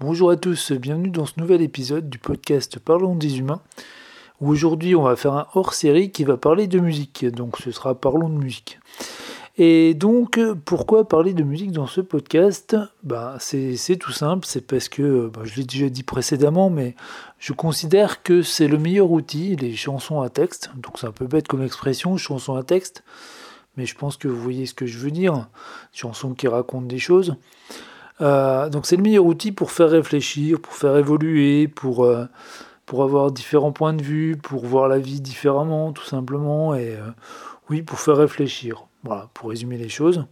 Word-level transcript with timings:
Bonjour 0.00 0.30
à 0.30 0.36
tous, 0.38 0.72
bienvenue 0.72 1.10
dans 1.10 1.26
ce 1.26 1.34
nouvel 1.36 1.60
épisode 1.60 2.08
du 2.08 2.16
podcast 2.16 2.78
Parlons 2.78 3.14
des 3.14 3.38
humains, 3.38 3.60
où 4.40 4.48
aujourd'hui 4.48 4.94
on 4.96 5.02
va 5.02 5.14
faire 5.14 5.34
un 5.34 5.46
hors-série 5.52 6.10
qui 6.10 6.24
va 6.24 6.38
parler 6.38 6.68
de 6.68 6.80
musique, 6.80 7.26
donc 7.26 7.58
ce 7.58 7.70
sera 7.70 7.94
Parlons 7.94 8.30
de 8.30 8.42
musique. 8.42 8.80
Et 9.58 9.92
donc, 9.92 10.40
pourquoi 10.64 11.06
parler 11.06 11.34
de 11.34 11.42
musique 11.42 11.72
dans 11.72 11.86
ce 11.86 12.00
podcast? 12.00 12.78
Bah, 13.02 13.36
C'est 13.40 13.98
tout 14.00 14.10
simple, 14.10 14.46
c'est 14.46 14.66
parce 14.66 14.88
que, 14.88 15.28
bah, 15.28 15.42
je 15.44 15.56
l'ai 15.56 15.64
déjà 15.64 15.90
dit 15.90 16.02
précédemment, 16.02 16.70
mais 16.70 16.96
je 17.38 17.52
considère 17.52 18.22
que 18.22 18.40
c'est 18.40 18.68
le 18.68 18.78
meilleur 18.78 19.10
outil, 19.10 19.54
les 19.56 19.76
chansons 19.76 20.22
à 20.22 20.30
texte, 20.30 20.70
donc 20.76 20.98
c'est 20.98 21.08
un 21.08 21.12
peu 21.12 21.26
bête 21.26 21.46
comme 21.46 21.62
expression, 21.62 22.16
chansons 22.16 22.54
à 22.54 22.62
texte, 22.62 23.04
mais 23.76 23.84
je 23.84 23.94
pense 23.94 24.16
que 24.16 24.28
vous 24.28 24.40
voyez 24.40 24.64
ce 24.64 24.72
que 24.72 24.86
je 24.86 24.96
veux 24.96 25.10
dire, 25.10 25.50
chansons 25.92 26.32
qui 26.32 26.48
racontent 26.48 26.86
des 26.86 26.98
choses. 26.98 27.36
Euh, 28.20 28.68
donc 28.68 28.86
c'est 28.86 28.96
le 28.96 29.02
meilleur 29.02 29.24
outil 29.24 29.52
pour 29.52 29.72
faire 29.72 29.90
réfléchir, 29.90 30.60
pour 30.60 30.74
faire 30.74 30.96
évoluer, 30.96 31.68
pour, 31.68 32.04
euh, 32.04 32.26
pour 32.86 33.02
avoir 33.02 33.30
différents 33.32 33.72
points 33.72 33.94
de 33.94 34.02
vue, 34.02 34.36
pour 34.36 34.64
voir 34.64 34.88
la 34.88 34.98
vie 34.98 35.20
différemment, 35.20 35.92
tout 35.92 36.04
simplement, 36.04 36.74
et 36.74 36.96
euh, 36.96 37.10
oui, 37.68 37.82
pour 37.82 38.00
faire 38.00 38.16
réfléchir. 38.16 38.86
Voilà, 39.02 39.30
pour 39.32 39.48
résumer 39.48 39.78
les 39.78 39.88
choses. 39.88 40.26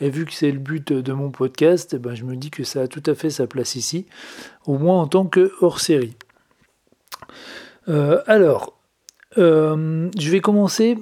Et 0.00 0.10
vu 0.10 0.24
que 0.24 0.32
c'est 0.32 0.50
le 0.50 0.58
but 0.58 0.92
de 0.92 1.12
mon 1.12 1.30
podcast, 1.30 1.94
eh 1.94 1.98
ben, 1.98 2.16
je 2.16 2.24
me 2.24 2.34
dis 2.34 2.50
que 2.50 2.64
ça 2.64 2.82
a 2.82 2.88
tout 2.88 3.02
à 3.06 3.14
fait 3.14 3.30
sa 3.30 3.46
place 3.46 3.76
ici, 3.76 4.06
au 4.66 4.76
moins 4.76 5.00
en 5.00 5.06
tant 5.06 5.24
que 5.24 5.52
hors-série. 5.60 6.16
alors, 8.26 8.74
je 9.36 10.30
vais 10.30 10.40
commencer, 10.40 10.98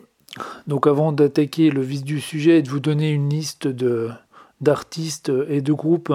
donc 0.67 0.87
avant 0.87 1.13
d'attaquer 1.13 1.71
le 1.71 1.81
vif 1.81 2.05
du 2.05 2.21
sujet 2.21 2.59
et 2.59 2.63
de 2.63 2.69
vous 2.69 2.81
donner 2.81 3.11
une 3.11 3.31
liste 3.31 3.67
de, 3.67 4.11
d'artistes 4.61 5.31
et 5.49 5.61
de 5.61 5.73
groupes 5.73 6.13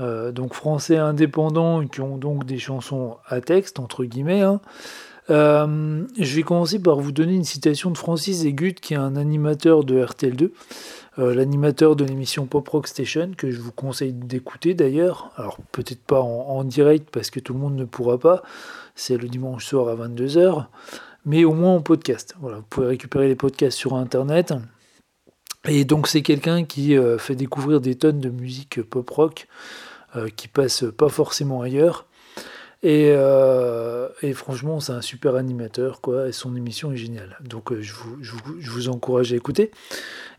euh, 0.00 0.30
donc 0.30 0.54
français 0.54 0.96
indépendants 0.96 1.84
qui 1.84 2.00
ont 2.00 2.18
donc 2.18 2.44
des 2.44 2.58
chansons 2.58 3.16
à 3.26 3.40
texte 3.40 3.80
entre 3.80 4.04
guillemets. 4.04 4.42
Hein. 4.42 4.60
Euh, 5.30 6.04
je 6.18 6.36
vais 6.36 6.42
commencer 6.42 6.78
par 6.78 7.00
vous 7.00 7.10
donner 7.10 7.34
une 7.34 7.44
citation 7.44 7.90
de 7.90 7.98
Francis 7.98 8.44
Egut 8.44 8.74
qui 8.74 8.94
est 8.94 8.98
un 8.98 9.16
animateur 9.16 9.82
de 9.84 10.00
RTL2, 10.00 10.50
euh, 11.18 11.34
l'animateur 11.34 11.96
de 11.96 12.04
l'émission 12.04 12.46
Pop 12.46 12.66
Rock 12.68 12.86
Station 12.86 13.32
que 13.36 13.50
je 13.50 13.60
vous 13.60 13.72
conseille 13.72 14.12
d'écouter 14.12 14.74
d'ailleurs. 14.74 15.32
Alors 15.36 15.58
peut-être 15.72 16.02
pas 16.02 16.20
en, 16.20 16.62
direct 16.62 17.10
parce 17.10 17.30
que 17.30 17.40
tout 17.40 17.52
le 17.52 17.58
monde 17.58 17.74
ne 17.74 17.84
pourra 17.84 18.18
pas, 18.18 18.42
c'est 18.94 19.16
le 19.16 19.28
dimanche 19.28 19.66
soir 19.66 19.88
à 19.88 19.96
22h, 19.96 20.66
mais 21.26 21.44
au 21.44 21.54
moins 21.54 21.74
en 21.74 21.80
podcast. 21.80 22.36
Voilà, 22.40 22.58
vous 22.58 22.66
pouvez 22.70 22.86
récupérer 22.86 23.26
les 23.26 23.36
podcasts 23.36 23.76
sur 23.76 23.94
internet. 23.94 24.54
Et 25.68 25.84
donc 25.84 26.08
c'est 26.08 26.22
quelqu'un 26.22 26.64
qui 26.64 26.96
euh, 26.96 27.18
fait 27.18 27.34
découvrir 27.34 27.80
des 27.80 27.94
tonnes 27.94 28.20
de 28.20 28.30
musique 28.30 28.82
pop 28.82 29.08
rock 29.10 29.48
euh, 30.16 30.28
qui 30.34 30.48
passe 30.48 30.84
pas 30.96 31.10
forcément 31.10 31.60
ailleurs. 31.60 32.06
Et, 32.84 33.10
euh, 33.10 34.08
franchement, 34.34 34.78
c'est 34.78 34.92
un 34.92 35.02
super 35.02 35.34
animateur, 35.34 36.00
quoi, 36.00 36.28
et 36.28 36.32
son 36.32 36.54
émission 36.54 36.92
est 36.92 36.96
géniale. 36.96 37.36
Donc 37.40 37.74
je 37.78 37.92
vous, 37.92 38.16
je, 38.22 38.70
vous, 38.70 38.88
encourage 38.88 39.32
à 39.32 39.36
écouter. 39.36 39.72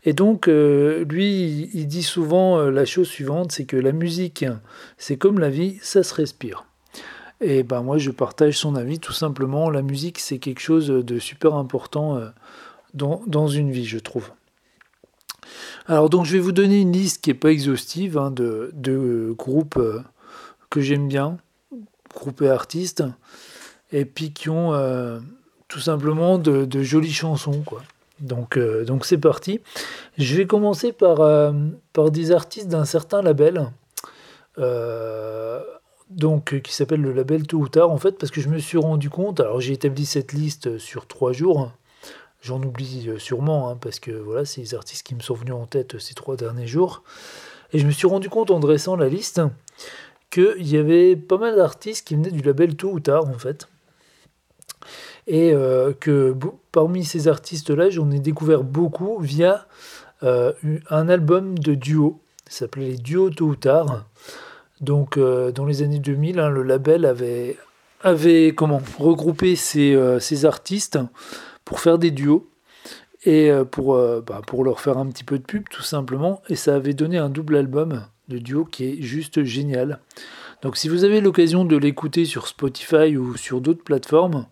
Et 0.04 0.14
donc, 0.14 0.46
lui, 0.46 1.70
il 1.74 1.86
dit 1.86 2.02
souvent 2.02 2.58
la 2.70 2.86
chose 2.86 3.08
suivante, 3.08 3.52
c'est 3.52 3.66
que 3.66 3.76
la 3.76 3.92
musique, 3.92 4.46
c'est 4.96 5.18
comme 5.18 5.38
la 5.38 5.50
vie, 5.50 5.78
ça 5.82 6.02
se 6.02 6.14
respire. 6.14 6.64
Et 7.42 7.62
ben 7.62 7.82
moi, 7.82 7.98
je 7.98 8.10
partage 8.10 8.56
son 8.56 8.74
avis, 8.74 8.98
tout 8.98 9.12
simplement. 9.12 9.68
La 9.68 9.82
musique, 9.82 10.18
c'est 10.18 10.38
quelque 10.38 10.60
chose 10.60 10.88
de 10.88 11.18
super 11.18 11.54
important 11.56 12.22
dans 12.94 13.48
une 13.48 13.70
vie, 13.70 13.84
je 13.84 13.98
trouve. 13.98 14.30
Alors 15.86 16.10
donc 16.10 16.26
je 16.26 16.32
vais 16.32 16.38
vous 16.38 16.52
donner 16.52 16.80
une 16.80 16.92
liste 16.92 17.22
qui 17.22 17.30
n'est 17.30 17.34
pas 17.34 17.50
exhaustive 17.50 18.18
hein, 18.18 18.30
de, 18.30 19.34
groupes 19.36 19.76
euh, 19.76 20.00
que 20.70 20.80
j'aime 20.80 21.08
bien, 21.08 21.38
groupes 22.14 22.42
artistes, 22.42 23.04
et 23.92 24.04
puis 24.04 24.32
qui 24.32 24.48
ont 24.48 24.72
euh, 24.74 25.18
tout 25.68 25.80
simplement 25.80 26.38
de, 26.38 26.82
jolies 26.82 27.12
chansons. 27.12 27.64
Euh, 28.56 28.84
donc 28.84 29.04
c'est 29.04 29.18
parti. 29.18 29.60
Je 30.18 30.36
vais 30.36 30.46
commencer 30.46 30.92
par, 30.92 31.52
par 31.92 32.10
des 32.10 32.32
artistes 32.32 32.68
d'un 32.68 32.84
certain 32.84 33.22
label. 33.22 33.70
donc, 36.10 36.60
qui 36.62 36.74
s'appelle 36.74 37.00
le 37.00 37.12
label 37.12 37.46
Tôt 37.46 37.58
ou 37.58 37.68
Tard, 37.68 37.90
en 37.90 37.98
fait, 37.98 38.18
parce 38.18 38.30
que 38.30 38.40
je 38.40 38.48
me 38.48 38.58
suis 38.58 38.78
rendu 38.78 39.10
compte, 39.10 39.40
alors 39.40 39.60
j'ai 39.60 39.72
établi 39.72 40.04
cette 40.04 40.32
liste 40.32 40.78
sur 40.78 41.06
trois 41.06 41.32
jours, 41.32 41.72
J'en 42.42 42.62
oublie 42.62 43.06
euh, 43.08 43.18
sûrement, 43.18 43.68
hein, 43.68 43.76
parce 43.78 44.00
que 44.00 44.12
voilà, 44.12 44.44
c'est 44.44 44.62
les 44.62 44.74
artistes 44.74 45.06
qui 45.06 45.14
me 45.14 45.20
sont 45.20 45.34
venus 45.34 45.54
en 45.54 45.66
tête 45.66 45.98
ces 45.98 46.14
trois 46.14 46.36
derniers 46.36 46.66
jours. 46.66 47.02
Et 47.72 47.78
je 47.78 47.86
me 47.86 47.92
suis 47.92 48.06
rendu 48.06 48.30
compte 48.30 48.50
en 48.50 48.60
dressant 48.60 48.96
la 48.96 49.08
liste 49.08 49.42
qu'il 50.30 50.66
y 50.66 50.78
avait 50.78 51.16
pas 51.16 51.36
mal 51.36 51.56
d'artistes 51.56 52.06
qui 52.06 52.14
venaient 52.14 52.30
du 52.30 52.40
label 52.40 52.76
tôt 52.76 52.92
ou 52.92 53.00
tard, 53.00 53.28
en 53.28 53.38
fait. 53.38 53.68
Et 55.26 55.52
euh, 55.52 55.92
que 55.92 56.34
parmi 56.72 57.04
ces 57.04 57.28
artistes-là, 57.28 57.90
j'en 57.90 58.10
ai 58.10 58.20
découvert 58.20 58.64
beaucoup 58.64 59.18
via 59.18 59.66
euh, 60.22 60.52
un 60.88 61.08
album 61.08 61.58
de 61.58 61.74
duo. 61.74 62.20
Ça 62.48 62.60
s'appelait 62.60 62.88
les 62.88 62.98
duos 62.98 63.30
tôt 63.30 63.48
ou 63.48 63.56
tard. 63.56 64.06
Donc, 64.80 65.18
dans 65.18 65.66
les 65.66 65.82
années 65.82 65.98
2000, 65.98 66.40
hein, 66.40 66.48
le 66.48 66.62
label 66.62 67.04
avait, 67.04 68.54
comment, 68.56 68.80
regroupé 68.98 69.54
ces 69.54 70.44
artistes 70.46 70.98
pour 71.70 71.78
faire 71.78 72.00
des 72.00 72.10
duos 72.10 72.50
et 73.22 73.48
euh, 73.48 73.64
pour, 73.64 73.94
euh, 73.94 74.20
bah, 74.26 74.42
pour 74.44 74.64
leur 74.64 74.80
faire 74.80 74.98
un 74.98 75.06
petit 75.06 75.22
peu 75.22 75.38
de 75.38 75.44
pub 75.44 75.68
tout 75.70 75.82
simplement. 75.82 76.42
Et 76.48 76.56
ça 76.56 76.74
avait 76.74 76.94
donné 76.94 77.16
un 77.16 77.28
double 77.28 77.54
album 77.54 78.04
de 78.26 78.38
duo 78.38 78.64
qui 78.64 78.86
est 78.86 79.02
juste 79.02 79.44
génial. 79.44 80.00
Donc 80.62 80.76
si 80.76 80.88
vous 80.88 81.04
avez 81.04 81.20
l'occasion 81.20 81.64
de 81.64 81.76
l'écouter 81.76 82.24
sur 82.24 82.48
Spotify 82.48 83.16
ou 83.16 83.36
sur 83.36 83.60
d'autres 83.60 83.84
plateformes, 83.84 84.46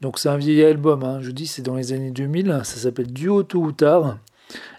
donc 0.00 0.18
c'est 0.18 0.30
un 0.30 0.38
vieil 0.38 0.64
album, 0.64 1.04
hein, 1.04 1.18
je 1.20 1.30
dis 1.30 1.46
c'est 1.46 1.60
dans 1.60 1.76
les 1.76 1.92
années 1.92 2.10
2000, 2.10 2.62
ça 2.64 2.76
s'appelle 2.76 3.12
Duo 3.12 3.42
tôt 3.42 3.60
ou 3.60 3.72
tard, 3.72 4.16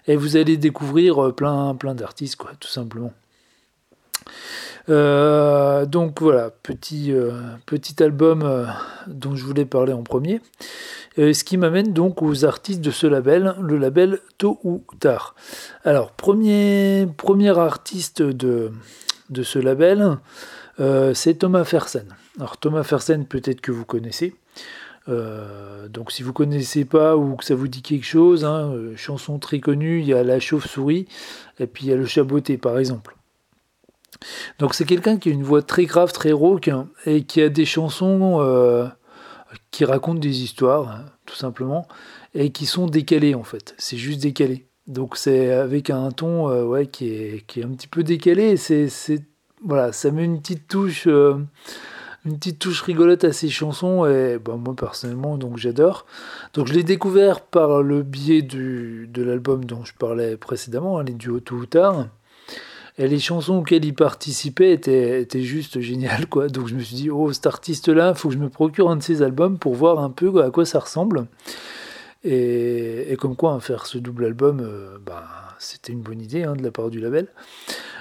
et 0.08 0.16
vous 0.16 0.36
allez 0.36 0.56
découvrir 0.56 1.26
euh, 1.26 1.32
plein, 1.32 1.76
plein 1.76 1.94
d'artistes, 1.94 2.36
quoi, 2.36 2.50
tout 2.58 2.68
simplement. 2.68 3.12
Donc 4.88 6.20
voilà, 6.22 6.50
petit, 6.62 7.12
petit 7.66 8.02
album 8.02 8.66
dont 9.06 9.36
je 9.36 9.44
voulais 9.44 9.64
parler 9.64 9.92
en 9.92 10.02
premier. 10.02 10.40
Euh, 11.18 11.32
ce 11.32 11.42
qui 11.42 11.56
m'amène 11.56 11.92
donc 11.92 12.22
aux 12.22 12.44
artistes 12.44 12.80
de 12.80 12.92
ce 12.92 13.06
label, 13.06 13.54
le 13.60 13.76
label 13.76 14.20
Tôt 14.38 14.60
ou 14.62 14.84
Tard. 15.00 15.34
Alors, 15.84 16.12
premier, 16.12 17.08
premier 17.16 17.58
artiste 17.58 18.22
de, 18.22 18.70
de 19.30 19.42
ce 19.42 19.58
label, 19.58 20.18
euh, 20.78 21.14
c'est 21.14 21.34
Thomas 21.34 21.64
Fersen. 21.64 22.06
Alors, 22.38 22.56
Thomas 22.56 22.84
Fersen, 22.84 23.26
peut-être 23.26 23.60
que 23.60 23.72
vous 23.72 23.84
connaissez. 23.84 24.36
Euh, 25.08 25.88
donc, 25.88 26.12
si 26.12 26.22
vous 26.22 26.32
connaissez 26.32 26.84
pas 26.84 27.16
ou 27.16 27.34
que 27.34 27.44
ça 27.44 27.56
vous 27.56 27.66
dit 27.66 27.82
quelque 27.82 28.06
chose, 28.06 28.44
hein, 28.44 28.72
chanson 28.94 29.40
très 29.40 29.58
connue, 29.58 30.00
il 30.00 30.06
y 30.06 30.14
a 30.14 30.22
La 30.22 30.38
Chauve-souris 30.38 31.08
et 31.58 31.66
puis 31.66 31.86
il 31.86 31.90
y 31.90 31.92
a 31.92 31.96
Le 31.96 32.06
Chaboté, 32.06 32.58
par 32.58 32.78
exemple. 32.78 33.17
Donc, 34.58 34.74
c'est 34.74 34.84
quelqu'un 34.84 35.18
qui 35.18 35.28
a 35.28 35.32
une 35.32 35.44
voix 35.44 35.62
très 35.62 35.86
grave, 35.86 36.12
très 36.12 36.32
rauque 36.32 36.70
et 37.06 37.22
qui 37.22 37.40
a 37.40 37.48
des 37.48 37.64
chansons 37.64 38.90
qui 39.70 39.84
racontent 39.84 40.18
des 40.18 40.42
histoires, 40.42 41.04
tout 41.26 41.34
simplement, 41.34 41.86
et 42.34 42.50
qui 42.50 42.66
sont 42.66 42.86
décalées 42.86 43.34
en 43.34 43.44
fait. 43.44 43.74
C'est 43.78 43.96
juste 43.96 44.20
décalé. 44.20 44.66
Donc 44.86 45.16
c'est 45.16 45.52
avec 45.52 45.90
un 45.90 46.10
ton 46.10 46.48
euh, 46.48 46.64
ouais, 46.64 46.86
qui, 46.86 47.08
est, 47.08 47.46
qui 47.46 47.60
est 47.60 47.64
un 47.64 47.70
petit 47.70 47.88
peu 47.88 48.02
décalé. 48.02 48.56
C'est, 48.56 48.88
voilà, 49.64 49.92
ça 49.92 50.10
met 50.10 50.24
une 50.24 50.40
petite 50.40 50.66
touche, 50.66 51.06
euh, 51.06 51.34
une 52.24 52.38
petite 52.38 52.58
touche 52.58 52.82
rigolote 52.82 53.24
à 53.24 53.32
ces 53.32 53.50
chansons. 53.50 54.06
Et 54.06 54.38
ben, 54.38 54.56
moi 54.56 54.74
personnellement, 54.74 55.36
donc 55.36 55.58
j'adore. 55.58 56.06
Donc 56.54 56.68
je 56.68 56.72
l'ai 56.72 56.84
découvert 56.84 57.42
par 57.42 57.82
le 57.82 58.02
biais 58.02 58.42
du, 58.42 59.08
de 59.12 59.22
l'album 59.22 59.64
dont 59.64 59.84
je 59.84 59.92
parlais 59.94 60.36
précédemment, 60.36 60.98
hein, 60.98 61.04
les 61.04 61.14
duos 61.14 61.40
tout 61.40 61.56
ou 61.56 61.66
tard. 61.66 62.06
Et 62.98 63.06
les 63.06 63.20
chansons 63.20 63.58
auxquelles 63.58 63.84
il 63.84 63.94
participait 63.94 64.72
étaient, 64.72 65.22
étaient, 65.22 65.42
juste 65.42 65.78
géniales, 65.80 66.26
quoi. 66.26 66.48
Donc 66.48 66.66
je 66.66 66.74
me 66.74 66.80
suis 66.80 66.96
dit, 66.96 67.10
oh, 67.10 67.32
cet 67.32 67.46
artiste-là, 67.46 68.10
il 68.10 68.18
faut 68.18 68.28
que 68.28 68.34
je 68.34 68.40
me 68.40 68.48
procure 68.48 68.90
un 68.90 68.96
de 68.96 69.02
ses 69.02 69.22
albums 69.22 69.56
pour 69.56 69.74
voir 69.74 70.00
un 70.00 70.10
peu 70.10 70.42
à 70.42 70.50
quoi 70.50 70.64
ça 70.64 70.80
ressemble. 70.80 71.26
Et, 72.24 73.16
comme 73.20 73.36
quoi, 73.36 73.52
hein, 73.52 73.60
faire 73.60 73.86
ce 73.86 73.98
double 73.98 74.24
album, 74.24 74.60
euh, 74.60 74.98
bah, 75.04 75.24
c'était 75.58 75.92
une 75.92 76.00
bonne 76.00 76.20
idée 76.20 76.42
hein, 76.42 76.56
de 76.56 76.62
la 76.62 76.72
part 76.72 76.90
du 76.90 77.00
label. 77.00 77.28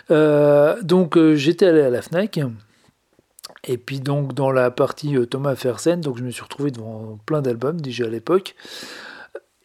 Euh, 0.09 0.81
donc 0.81 1.17
euh, 1.17 1.35
j'étais 1.35 1.67
allé 1.67 1.81
à 1.81 1.89
la 1.89 2.01
FNAC. 2.01 2.39
Et 3.63 3.77
puis 3.77 3.99
donc 3.99 4.33
dans 4.33 4.51
la 4.51 4.71
partie 4.71 5.15
Thomas 5.27 5.55
Fersen, 5.55 5.99
donc 6.01 6.17
je 6.17 6.23
me 6.23 6.31
suis 6.31 6.41
retrouvé 6.41 6.71
devant 6.71 7.19
plein 7.25 7.41
d'albums 7.41 7.79
déjà 7.79 8.05
à 8.05 8.09
l'époque. 8.09 8.55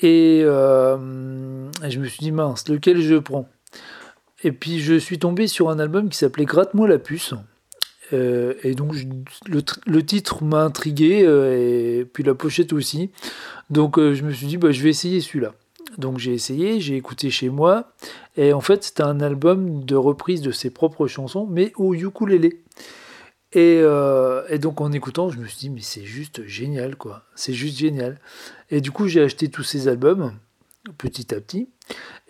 Et, 0.00 0.40
et 0.40 0.44
je 0.44 1.98
me 1.98 2.06
suis 2.06 2.18
dit, 2.18 2.32
mince, 2.32 2.68
lequel 2.68 3.00
je 3.00 3.16
prends? 3.16 3.48
Et 4.42 4.52
puis 4.52 4.80
je 4.80 4.94
suis 4.94 5.18
tombé 5.18 5.46
sur 5.46 5.70
un 5.70 5.78
album 5.78 6.08
qui 6.08 6.18
s'appelait 6.18 6.44
Gratte-moi 6.44 6.88
la 6.88 6.98
puce. 6.98 7.34
Euh, 8.12 8.54
et 8.62 8.74
donc 8.74 8.94
le, 9.46 10.04
titre 10.04 10.44
m'a 10.44 10.64
intrigué, 10.64 11.22
euh, 11.24 12.00
et 12.00 12.04
puis 12.04 12.22
la 12.22 12.34
pochette 12.34 12.72
aussi. 12.72 13.10
Donc 13.70 13.98
euh, 13.98 14.14
je 14.14 14.22
me 14.24 14.32
suis 14.32 14.46
dit, 14.46 14.56
bah, 14.56 14.70
je 14.70 14.82
vais 14.82 14.90
essayer 14.90 15.20
celui-là. 15.20 15.54
Donc 15.98 16.18
j'ai 16.18 16.32
essayé, 16.32 16.80
j'ai 16.80 16.96
écouté 16.96 17.30
chez 17.30 17.48
moi. 17.48 17.92
Et 18.36 18.52
en 18.52 18.60
fait, 18.60 18.84
c'était 18.84 19.02
un 19.02 19.20
album 19.20 19.84
de 19.84 19.94
reprise 19.94 20.40
de 20.40 20.50
ses 20.50 20.70
propres 20.70 21.06
chansons, 21.06 21.46
mais 21.50 21.72
au 21.76 21.94
ukulélé. 21.94 22.62
Et, 23.54 23.82
et, 24.48 24.58
donc 24.58 24.80
en 24.80 24.92
écoutant, 24.92 25.28
je 25.28 25.38
me 25.38 25.46
suis 25.46 25.58
dit, 25.58 25.70
mais 25.70 25.82
c'est 25.82 26.04
juste 26.04 26.46
génial, 26.46 26.96
quoi. 26.96 27.24
C'est 27.34 27.52
juste 27.52 27.76
génial. 27.76 28.18
Et 28.70 28.80
du 28.80 28.90
coup, 28.90 29.06
j'ai 29.08 29.20
acheté 29.20 29.50
tous 29.50 29.62
ces 29.62 29.88
albums, 29.88 30.32
petit 30.96 31.34
à 31.34 31.40
petit. 31.42 31.68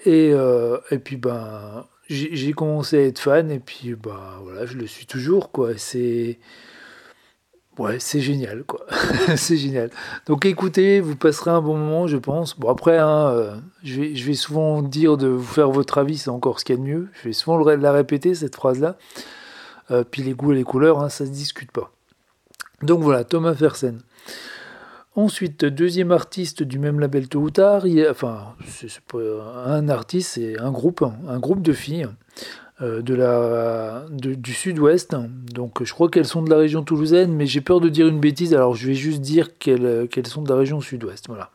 Et, 0.05 0.33
et 0.91 0.99
puis, 0.99 1.17
ben, 1.17 1.87
j'ai 2.09 2.53
commencé 2.53 2.99
à 2.99 3.07
être 3.07 3.19
fan, 3.19 3.51
et 3.51 3.61
puis, 3.61 3.95
bah 3.95 4.41
voilà, 4.43 4.67
je 4.67 4.77
le 4.77 4.87
suis 4.87 5.07
toujours, 5.07 5.51
quoi. 5.51 5.77
C'est 5.77 6.39
Ouais, 7.79 7.99
c'est 7.99 8.21
génial, 8.21 8.65
quoi. 8.65 8.85
c'est 9.37 9.57
génial. 9.57 9.91
Donc 10.27 10.45
écoutez, 10.45 11.01
vous 11.01 11.17
passerez 11.17 11.51
un 11.51 11.63
bon 11.63 11.79
moment, 11.79 12.07
je 12.07 12.19
pense. 12.19 12.59
Bon, 12.59 12.69
après, 12.69 12.99
hein, 12.99 13.29
euh, 13.29 13.57
je, 13.83 14.01
vais, 14.01 14.15
je 14.15 14.27
vais 14.27 14.35
souvent 14.35 14.83
dire 14.83 15.17
de 15.17 15.27
vous 15.29 15.43
faire 15.43 15.71
votre 15.71 15.97
avis, 15.97 16.19
c'est 16.19 16.29
encore 16.29 16.61
ce 16.61 16.67
qu'il 16.67 16.77
y 16.77 16.79
a 16.79 16.83
de 16.83 16.87
mieux. 16.87 17.09
Je 17.15 17.29
vais 17.29 17.33
souvent 17.33 17.57
la 17.59 17.93
répéter, 17.93 18.35
cette 18.35 18.57
phrase-là. 18.57 18.97
Euh, 19.91 20.05
puis 20.09 20.23
les 20.23 20.35
goûts 20.35 20.53
et 20.53 20.57
les 20.57 20.65
couleurs, 20.65 21.01
hein, 21.01 21.09
ça 21.09 21.25
se 21.25 21.31
discute 21.31 21.73
pas. 21.73 21.91
Donc 22.83 23.01
voilà, 23.03 23.25
Thomas 23.25 23.55
Fersen. 23.55 24.01
Ensuite, 25.15 25.67
deuxième 25.67 26.11
artiste 26.11 26.63
du 26.63 26.79
même 26.79 26.99
label 26.99 27.29
tôt 27.29 27.41
ou 27.41 27.51
tard, 27.51 27.85
enfin, 28.11 28.55
c'est 28.67 28.89
un 29.67 29.89
artiste, 29.91 30.33
c'est 30.35 30.59
un 30.59 30.71
groupe, 30.71 31.05
un 31.29 31.39
groupe 31.39 31.61
de 31.61 31.75
filles 31.75 32.09
euh, 32.81 33.03
de 33.03 33.15
la, 33.15 34.07
du 34.11 34.55
sud-ouest. 34.55 35.15
Donc 35.53 35.85
je 35.85 35.93
crois 35.93 36.09
qu'elles 36.09 36.27
sont 36.27 36.43
de 36.43 36.49
la 36.49 36.57
région 36.57 36.83
toulousaine, 36.83 37.33
mais 37.33 37.45
j'ai 37.45 37.61
peur 37.61 37.81
de 37.81 37.91
dire 37.91 38.09
une 38.09 38.21
bêtise, 38.21 38.55
alors 38.55 38.75
je 38.75 38.87
vais 38.87 38.95
juste 38.95 39.21
dire 39.21 39.59
qu'elles 39.59 40.27
sont 40.27 40.43
de 40.43 40.49
la 40.49 40.57
région 40.57 40.81
sud-ouest. 40.81 41.27
Voilà. 41.29 41.51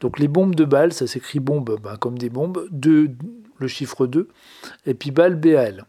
Donc 0.00 0.18
les 0.18 0.28
bombes 0.28 0.54
de 0.54 0.66
balles, 0.66 0.92
ça 0.92 1.06
s'écrit 1.06 1.40
bombe 1.40 1.80
ben, 1.82 1.96
comme 1.96 2.18
des 2.18 2.28
bombes, 2.28 2.68
le 2.80 3.68
chiffre 3.68 4.06
2, 4.06 4.28
et 4.86 4.94
puis 4.94 5.10
balle 5.10 5.36
BAL. 5.36 5.86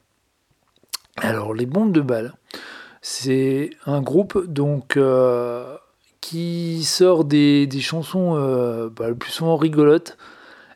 Alors 1.18 1.54
les 1.54 1.66
bombes 1.66 1.92
de 1.92 2.02
balles, 2.02 2.34
c'est 3.02 3.72
un 3.86 4.02
groupe 4.02 4.48
donc 4.48 4.96
euh, 4.96 5.76
qui 6.22 6.84
sort 6.84 7.26
des, 7.26 7.68
chansons 7.80 8.36
euh, 8.38 8.90
ben, 8.90 9.10
le 9.10 9.16
plus 9.16 9.32
souvent 9.32 9.58
rigolotes, 9.58 10.18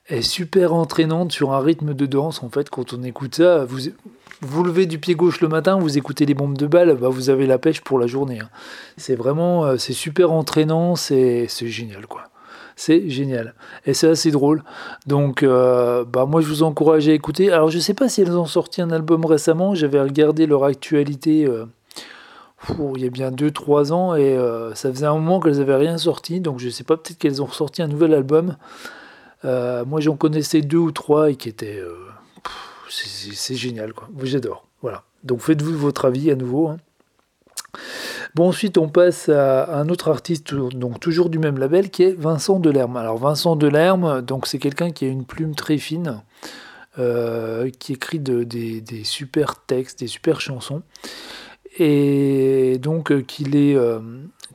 est 0.08 0.22
super 0.22 0.74
entraînante 0.74 1.32
sur 1.32 1.54
un 1.54 1.60
rythme 1.60 1.94
de 1.94 2.06
danse. 2.06 2.44
En 2.44 2.50
fait, 2.50 2.70
quand 2.70 2.94
on 2.94 3.04
écoute 3.04 3.36
ça, 3.36 3.66
vous 3.66 3.80
vous 4.42 4.64
levez 4.64 4.86
du 4.86 5.00
pied 5.00 5.16
gauche 5.16 5.42
le 5.42 5.48
matin, 5.48 5.80
vous 5.80 5.98
écoutez 5.98 6.26
les 6.26 6.34
bombes 6.34 6.58
de 6.58 6.68
balles, 6.68 6.96
bah 6.96 7.10
vous 7.10 7.30
avez 7.30 7.48
la 7.48 7.58
pêche 7.58 7.82
pour 7.82 7.98
la 7.98 8.06
journée. 8.06 8.40
Hein. 8.40 8.50
C'est 8.98 9.16
vraiment, 9.16 9.66
euh, 9.66 9.78
c'est 9.78 9.94
super 9.94 10.32
entraînant, 10.32 10.96
c'est 10.96 11.48
génial 11.62 12.06
quoi. 12.08 12.24
C'est 12.76 13.10
génial. 13.10 13.54
Et 13.86 13.94
c'est 13.94 14.10
assez 14.10 14.32
drôle. 14.32 14.62
Donc, 15.08 15.44
euh, 15.44 16.04
bah 16.04 16.26
moi, 16.26 16.42
je 16.42 16.48
vous 16.48 16.62
encourage 16.62 17.08
à 17.08 17.14
écouter. 17.14 17.50
Alors, 17.50 17.70
je 17.70 17.80
sais 17.80 17.94
pas 17.94 18.10
si 18.10 18.22
elles 18.22 18.38
ont 18.38 18.46
sorti 18.46 18.82
un 18.82 18.92
album 18.92 19.26
récemment. 19.26 19.76
J'avais 19.76 20.02
regardé 20.02 20.46
leur 20.46 20.66
actualité 20.66 21.48
euh, 22.70 22.94
il 22.96 23.04
y 23.04 23.08
a 23.08 23.10
bien 23.10 23.32
2-3 23.32 23.92
ans 23.92 24.16
et 24.16 24.38
ça 24.74 24.92
faisait 24.92 25.06
un 25.06 25.14
moment 25.14 25.40
qu'elles 25.40 25.58
n'avaient 25.58 25.76
rien 25.76 25.98
sorti. 25.98 26.40
Donc, 26.40 26.60
je 26.60 26.70
sais 26.70 26.84
pas, 26.84 26.98
peut-être 26.98 27.18
qu'elles 27.18 27.42
ont 27.42 27.50
sorti 27.50 27.82
un 27.82 27.88
nouvel 27.88 28.14
album. 28.14 28.56
Euh, 29.46 29.86
moi, 29.86 30.02
j'en 30.02 30.16
connaissais 30.16 30.62
deux 30.62 30.78
ou 30.78 30.92
trois 30.92 31.30
et 31.30 31.36
qui 31.36 31.50
étaient. 31.50 31.80
Euh, 31.80 31.96
c'est 32.90 33.56
génial, 33.56 33.94
quoi. 33.94 34.08
J'adore. 34.24 34.66
Voilà. 34.82 35.04
Donc, 35.24 35.42
faites-vous 35.42 35.78
votre 35.78 36.06
avis 36.06 36.32
à 36.32 36.36
nouveau. 36.36 36.70
Hein. 36.70 36.78
Bon, 38.36 38.50
ensuite, 38.50 38.78
on 38.78 38.90
passe 38.90 39.30
à 39.30 39.78
un 39.78 39.90
autre 39.90 40.10
artiste, 40.10 40.54
donc 40.54 41.00
toujours 41.00 41.30
du 41.30 41.40
même 41.40 41.58
label, 41.58 41.90
qui 41.90 42.04
est 42.04 42.14
Vincent 42.14 42.60
Delerme. 42.60 42.98
Alors, 42.98 43.18
Vincent 43.18 43.56
Delerme, 43.56 44.22
donc 44.22 44.48
c'est 44.48 44.60
quelqu'un 44.60 44.92
qui 44.92 45.06
a 45.06 45.08
une 45.08 45.26
plume 45.26 45.56
très 45.56 45.78
fine, 45.78 46.22
euh, 47.00 47.70
qui 47.80 47.94
écrit 47.94 48.20
des, 48.20 49.04
super 49.04 49.56
textes, 49.66 50.00
des 50.00 50.08
super 50.08 50.42
chansons, 50.42 50.82
et 51.78 52.78
donc 52.80 53.26
qui 53.26 53.44
les, 53.44 53.80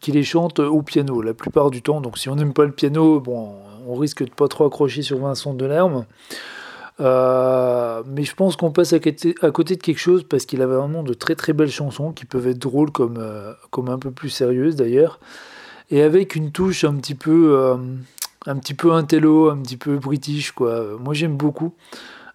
qui 0.01 0.13
les 0.13 0.23
chante 0.23 0.59
au 0.59 0.83
piano 0.83 1.23
la 1.23 1.35
plupart 1.35 1.71
du 1.71 1.83
temps. 1.83 2.01
Donc, 2.01 2.19
si 2.19 2.29
on 2.29 2.37
n'aime 2.37 2.53
pas 2.53 2.65
le 2.65 2.73
piano, 2.73 3.21
bon, 3.21 3.55
on 3.87 3.95
risque 3.95 4.25
de 4.25 4.31
pas 4.31 4.49
trop 4.49 4.67
accrocher 4.67 5.03
sur 5.03 5.19
Vincent 5.19 5.55
Delerme. 5.55 6.07
Euh, 7.01 8.03
mais 8.07 8.25
je 8.25 8.35
pense 8.35 8.57
qu'on 8.57 8.71
passe 8.71 8.93
à 8.93 8.99
côté, 8.99 9.35
de 9.35 9.81
quelque 9.81 9.99
chose 9.99 10.25
parce 10.25 10.45
qu'il 10.45 10.61
avait 10.61 10.77
vraiment 10.77 11.03
de 11.03 11.15
très 11.15 11.35
très 11.35 11.53
belles 11.53 11.71
chansons 11.71 12.13
qui 12.13 12.27
peuvent 12.27 12.47
être 12.47 12.59
drôles 12.59 12.91
comme, 12.91 13.17
euh, 13.19 13.53
comme 13.71 13.89
un 13.89 13.99
peu 13.99 14.11
plus 14.11 14.29
sérieuses 14.29 14.77
d'ailleurs. 14.77 15.19
Et 15.91 16.03
avec 16.03 16.35
une 16.35 16.53
touche 16.53 16.85
un 16.85 16.95
petit 16.97 17.15
peu, 17.15 17.57
euh, 17.59 17.77
un 18.47 18.57
petit 18.57 18.75
peu 18.75 18.93
intello, 18.93 19.51
un 19.51 19.59
petit 19.59 19.77
peu 19.77 19.97
british 19.97 20.53
quoi. 20.53 20.85
Moi 20.99 21.15
j'aime 21.15 21.37
beaucoup. 21.37 21.75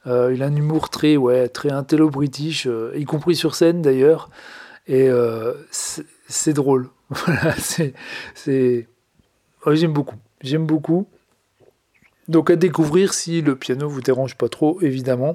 il 0.07 0.43
a 0.43 0.45
un 0.45 0.55
humour 0.55 0.89
très, 0.89 1.15
ouais, 1.15 1.47
très 1.47 1.71
intello 1.71 2.09
british, 2.09 2.67
y 2.95 3.05
compris 3.05 3.35
sur 3.35 3.55
scène 3.55 3.81
d'ailleurs. 3.81 4.29
Et 4.87 5.09
c'est 6.27 6.53
drôle. 6.53 6.89
C'est. 7.57 8.87
j'aime 9.73 9.93
beaucoup. 9.93 10.17
J'aime 10.41 10.65
beaucoup. 10.65 11.07
Donc 12.27 12.49
à 12.49 12.55
découvrir 12.55 13.13
si 13.13 13.41
le 13.41 13.55
piano 13.55 13.87
vous 13.87 14.01
dérange 14.01 14.35
pas 14.35 14.49
trop, 14.49 14.81
évidemment. 14.81 15.33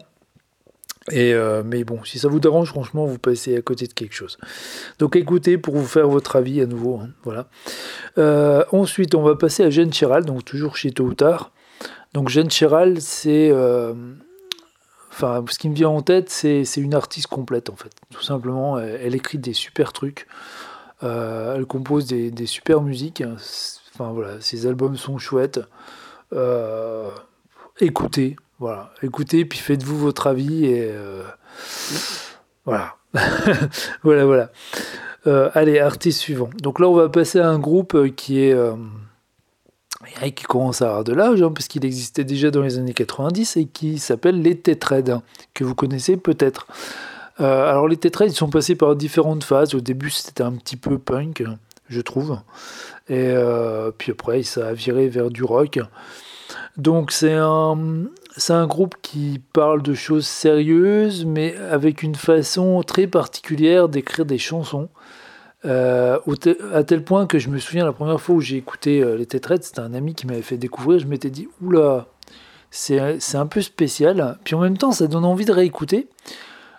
Et 1.11 1.33
euh, 1.35 1.63
mais 1.65 1.85
bon, 1.85 2.05
si 2.05 2.19
ça 2.19 2.29
vous 2.29 2.41
dérange, 2.41 2.69
franchement, 2.69 3.07
vous 3.07 3.19
passez 3.19 3.57
à 3.57 3.63
côté 3.63 3.87
de 3.87 3.93
quelque 3.93 4.15
chose. 4.15 4.39
Donc 4.99 5.17
écoutez 5.17 5.57
pour 5.57 5.77
vous 5.77 5.87
faire 5.87 6.09
votre 6.09 6.37
avis 6.37 6.61
à 6.61 6.67
nouveau. 6.67 6.99
Hein, 6.99 7.11
voilà. 7.25 7.49
Euh, 8.19 8.65
ensuite, 8.73 9.15
on 9.15 9.23
va 9.23 9.35
passer 9.35 9.65
à 9.65 9.71
Jeanne 9.71 9.93
Chiral, 9.93 10.25
donc 10.25 10.45
toujours 10.45 10.77
chez 10.77 10.91
Tôt. 10.91 11.15
Donc 12.13 12.29
Jeanne 12.29 12.51
Chiral, 12.51 13.01
c'est... 13.01 13.51
Euh, 13.51 13.95
enfin, 15.11 15.45
ce 15.49 15.59
qui 15.59 15.69
me 15.69 15.75
vient 15.75 15.89
en 15.89 16.03
tête, 16.03 16.31
c'est 16.31 16.65
une 16.77 16.95
artiste 16.95 17.27
complète, 17.27 17.71
en 17.71 17.77
fait. 17.77 17.93
Tout 18.11 18.23
simplement, 18.23 18.79
elle, 18.79 19.15
écrit 19.15 19.39
des 19.39 19.53
super 19.53 19.93
trucs. 19.93 20.27
elle 21.03 21.67
compose 21.67 22.07
des, 22.07 22.47
super 22.47 22.83
musiques. 22.83 23.23
Enfin 23.95 24.13
voilà, 24.13 24.41
ses 24.41 24.67
albums 24.67 24.97
sont 24.97 25.19
chouettes. 25.19 25.61
Euh, 26.33 27.11
écoutez, 27.81 28.37
voilà, 28.59 28.93
écoutez, 29.03 29.45
puis 29.45 29.59
faites-vous 29.59 29.99
votre 29.99 30.27
avis 30.27 30.67
et 30.67 30.91
euh, 30.93 31.23
voilà, 32.65 32.97
voilà, 34.03 34.25
voilà. 34.25 34.51
Euh, 35.27 35.51
allez, 35.55 35.81
artiste 35.81 36.21
suivant. 36.21 36.49
Donc 36.63 36.79
là, 36.79 36.89
on 36.89 36.95
va 36.95 37.09
passer 37.09 37.41
à 37.41 37.49
un 37.49 37.59
groupe 37.59 38.15
qui 38.15 38.41
est 38.41 38.57
qui 40.35 40.45
commence 40.45 40.83
à 40.83 40.89
avoir 40.89 41.05
de 41.05 41.13
l'âge, 41.13 41.43
hein, 41.43 41.53
puisqu'il 41.53 41.85
existait 41.85 42.25
déjà 42.25 42.51
dans 42.51 42.63
les 42.63 42.79
années 42.79 42.95
90 42.95 43.57
et 43.57 43.67
qui 43.67 43.99
s'appelle 43.99 44.41
les 44.41 44.57
Tetraids, 44.59 45.21
que 45.55 45.65
vous 45.65 45.75
connaissez 45.75 46.17
peut-être. 46.17 46.67
alors 47.39 47.89
les 47.89 47.97
Tetraids, 47.97 48.29
ils 48.29 48.35
sont 48.35 48.51
passés 48.51 48.75
par 48.75 48.97
différentes 48.97 49.45
phases. 49.45 49.75
Au 49.75 49.81
début, 49.81 50.11
c'était 50.11 50.43
un 50.43 50.53
petit 50.53 50.77
peu 50.77 50.99
punk, 50.99 51.45
je 51.89 52.01
trouve. 52.01 52.39
Et 53.09 53.35
puis 53.99 54.13
après, 54.13 54.43
ça 54.43 54.69
a 54.69 54.73
viré 54.73 55.09
vers 55.09 55.31
du 55.31 55.45
rock. 55.45 55.81
Donc 56.77 57.13
c'est 57.13 57.35
un, 57.35 57.77
c'est 58.37 58.53
un 58.53 58.67
groupe 58.67 58.95
qui 59.03 59.41
parle 59.53 59.83
de 59.83 59.95
choses 59.95 60.27
sérieuses, 60.27 61.25
mais 61.25 61.55
avec 61.71 62.03
une 62.03 62.15
façon 62.15 62.83
très 62.83 63.07
particulière 63.07 63.89
d'écrire 63.89 64.25
des 64.25 64.39
chansons. 64.39 64.89
Euh, 65.67 66.19
à 66.73 66.85
tel 66.85 67.05
point 67.05 67.27
que 67.27 67.39
je 67.39 67.51
me 67.51 67.59
souviens 67.59 67.85
la 67.85 67.93
première 67.93 68.21
fois 68.21 68.37
où 68.37 68.41
j'ai 68.41 68.57
écouté 68.57 69.03
euh, 69.03 69.17
les 69.17 69.27
Tétraites, 69.27 69.65
c'était 69.65 69.81
un 69.81 69.93
ami 69.93 70.15
qui 70.15 70.27
m'avait 70.27 70.43
fait 70.43 70.57
découvrir, 70.57 71.01
je 71.01 71.07
m'étais 71.07 71.29
dit, 71.29 71.49
oula, 71.61 72.07
c'est, 72.71 72.99
un 73.35 73.47
peu 73.47 73.61
spécial, 73.61 74.39
puis 74.45 74.55
en 74.55 74.61
même 74.61 74.79
temps 74.79 74.93
ça 74.93 75.07
donne 75.07 75.25
envie 75.25 75.45
de 75.45 75.53
réécouter 75.53 76.09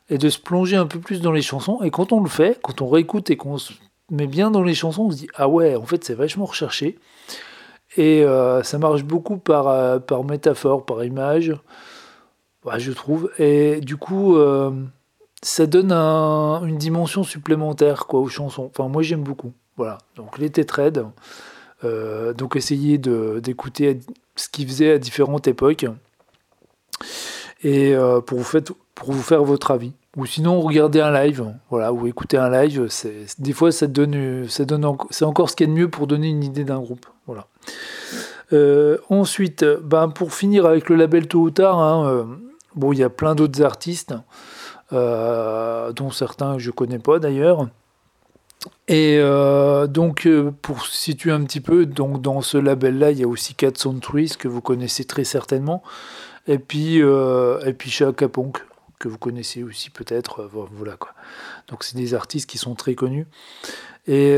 et 0.10 0.18
de 0.18 0.30
se 0.30 0.40
plonger 0.40 0.78
un 0.78 0.88
peu 0.88 1.00
plus 1.00 1.22
dans 1.22 1.32
les 1.32 1.44
chansons, 1.44 1.82
et 1.84 1.92
quand 1.92 2.12
on 2.12 2.22
le 2.22 2.30
fait, 2.30 2.60
quand 2.64 2.82
on 2.82 2.90
réécoute 2.90 3.30
et 3.30 3.38
qu'on 3.38 3.58
se 3.58 3.74
met 4.10 4.28
bien 4.28 4.50
dans 4.50 4.64
les 4.64 4.74
chansons, 4.74 5.04
on 5.04 5.12
se 5.12 5.18
dit, 5.18 5.28
ah 5.36 5.48
ouais, 5.48 5.76
en 5.76 5.86
fait 5.86 6.04
c'est 6.04 6.16
vachement 6.16 6.46
recherché, 6.46 6.98
et 7.98 8.24
euh, 8.24 8.64
ça 8.64 8.80
marche 8.80 9.04
beaucoup 9.04 9.38
par, 9.38 10.02
par 10.02 10.24
métaphore, 10.24 10.86
par 10.86 11.04
image, 11.04 11.54
bah, 12.64 12.80
je 12.80 12.92
trouve. 12.92 13.32
Et 13.38 13.82
du 13.82 13.98
coup, 13.98 14.38
ça 15.42 15.66
donne 15.66 15.92
une 15.92 16.78
dimension 16.78 17.24
supplémentaire 17.24 18.06
quoi, 18.08 18.20
aux 18.20 18.28
chansons. 18.28 18.70
Enfin, 18.72 18.88
moi, 18.88 19.02
j'aime 19.02 19.24
beaucoup. 19.24 19.54
Voilà. 19.78 19.98
Donc, 20.16 20.38
les 20.38 20.50
Tetraids. 20.50 21.04
donc, 21.84 22.56
essayez 22.56 22.98
d'écouter 22.98 24.00
ce 24.36 24.50
qu'ils 24.50 24.68
faisaient 24.68 24.94
à 24.94 24.98
différentes 24.98 25.48
époques. 25.48 25.86
Et 27.64 27.96
pour, 28.26 28.38
vous 28.38 28.44
fait, 28.44 28.72
pour 28.96 29.12
vous 29.12 29.24
faire 29.24 29.44
votre 29.44 29.72
avis. 29.72 29.94
Ou 30.18 30.26
sinon, 30.26 30.60
regardez 30.60 31.00
un 31.00 31.12
live, 31.12 31.54
voilà, 31.70 31.94
ou 31.94 32.06
écoutez 32.06 32.36
un 32.36 32.50
live. 32.50 32.90
Des 33.40 33.54
fois, 33.54 33.72
ça 33.72 33.88
donne, 33.88 34.46
ça 34.50 34.66
c'est 35.10 35.24
encore 35.24 35.50
ce 35.50 35.56
qu'il 35.56 35.68
y 35.68 35.72
a 35.72 35.74
de 35.74 35.80
mieux 35.80 35.90
pour 35.90 36.06
donner 36.06 36.28
une 36.28 36.44
idée 36.44 36.66
d'un 36.66 36.80
groupe. 36.80 37.06
Voilà. 37.28 37.48
Euh, 38.54 38.98
ensuite, 39.10 39.64
ben, 39.64 40.10
pour 40.10 40.34
finir 40.34 40.66
avec 40.66 40.90
le 40.90 40.96
label 40.96 41.28
tôt 41.28 41.40
ou 41.40 41.52
tard, 41.52 42.06
euh, 42.06 42.26
bon, 42.76 42.92
il 42.92 43.00
y 43.00 43.04
a 43.04 43.10
plein 43.10 43.36
d'autres 43.36 43.62
artistes, 43.62 44.12
euh, 44.12 44.18
dont 44.92 46.12
certains 46.12 46.58
je 46.58 46.72
connais 46.72 47.00
pas 47.00 47.20
d'ailleurs. 47.20 47.68
Et 48.88 49.20
donc, 49.90 50.28
pour 50.62 50.86
situer 50.86 51.32
un 51.32 51.44
petit 51.44 51.62
peu, 51.62 51.86
donc 51.86 52.22
dans 52.22 52.42
ce 52.42 52.58
label-là, 52.58 53.12
il 53.12 53.20
y 53.20 53.24
a 53.24 53.28
aussi 53.28 53.56
400 53.56 54.00
Trees 54.00 54.34
que 54.38 54.48
vous 54.48 54.62
connaissez 54.62 55.06
très 55.06 55.24
certainement, 55.24 55.82
et 56.48 56.60
puis, 56.60 56.98
et 56.98 57.74
puis 57.74 57.90
Chaka 57.90 58.28
Ponk, 58.28 58.64
que 59.00 59.08
vous 59.08 59.18
connaissez 59.18 59.64
aussi 59.64 59.90
peut-être. 59.90 60.50
voilà 60.52 60.98
quoi. 60.98 61.12
Donc 61.70 61.84
c'est 61.84 61.96
des 61.96 62.14
artistes 62.14 62.50
qui 62.50 62.58
sont 62.58 62.76
très 62.76 62.96
connus. 62.96 63.28
Et, 64.08 64.38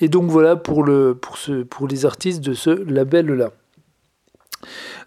et 0.00 0.08
donc 0.08 0.30
voilà 0.30 0.56
pour, 0.56 0.82
le, 0.82 1.14
pour, 1.14 1.38
ce, 1.38 1.62
pour 1.62 1.86
les 1.86 2.04
artistes 2.04 2.40
de 2.40 2.54
ce 2.54 2.70
label-là. 2.70 3.52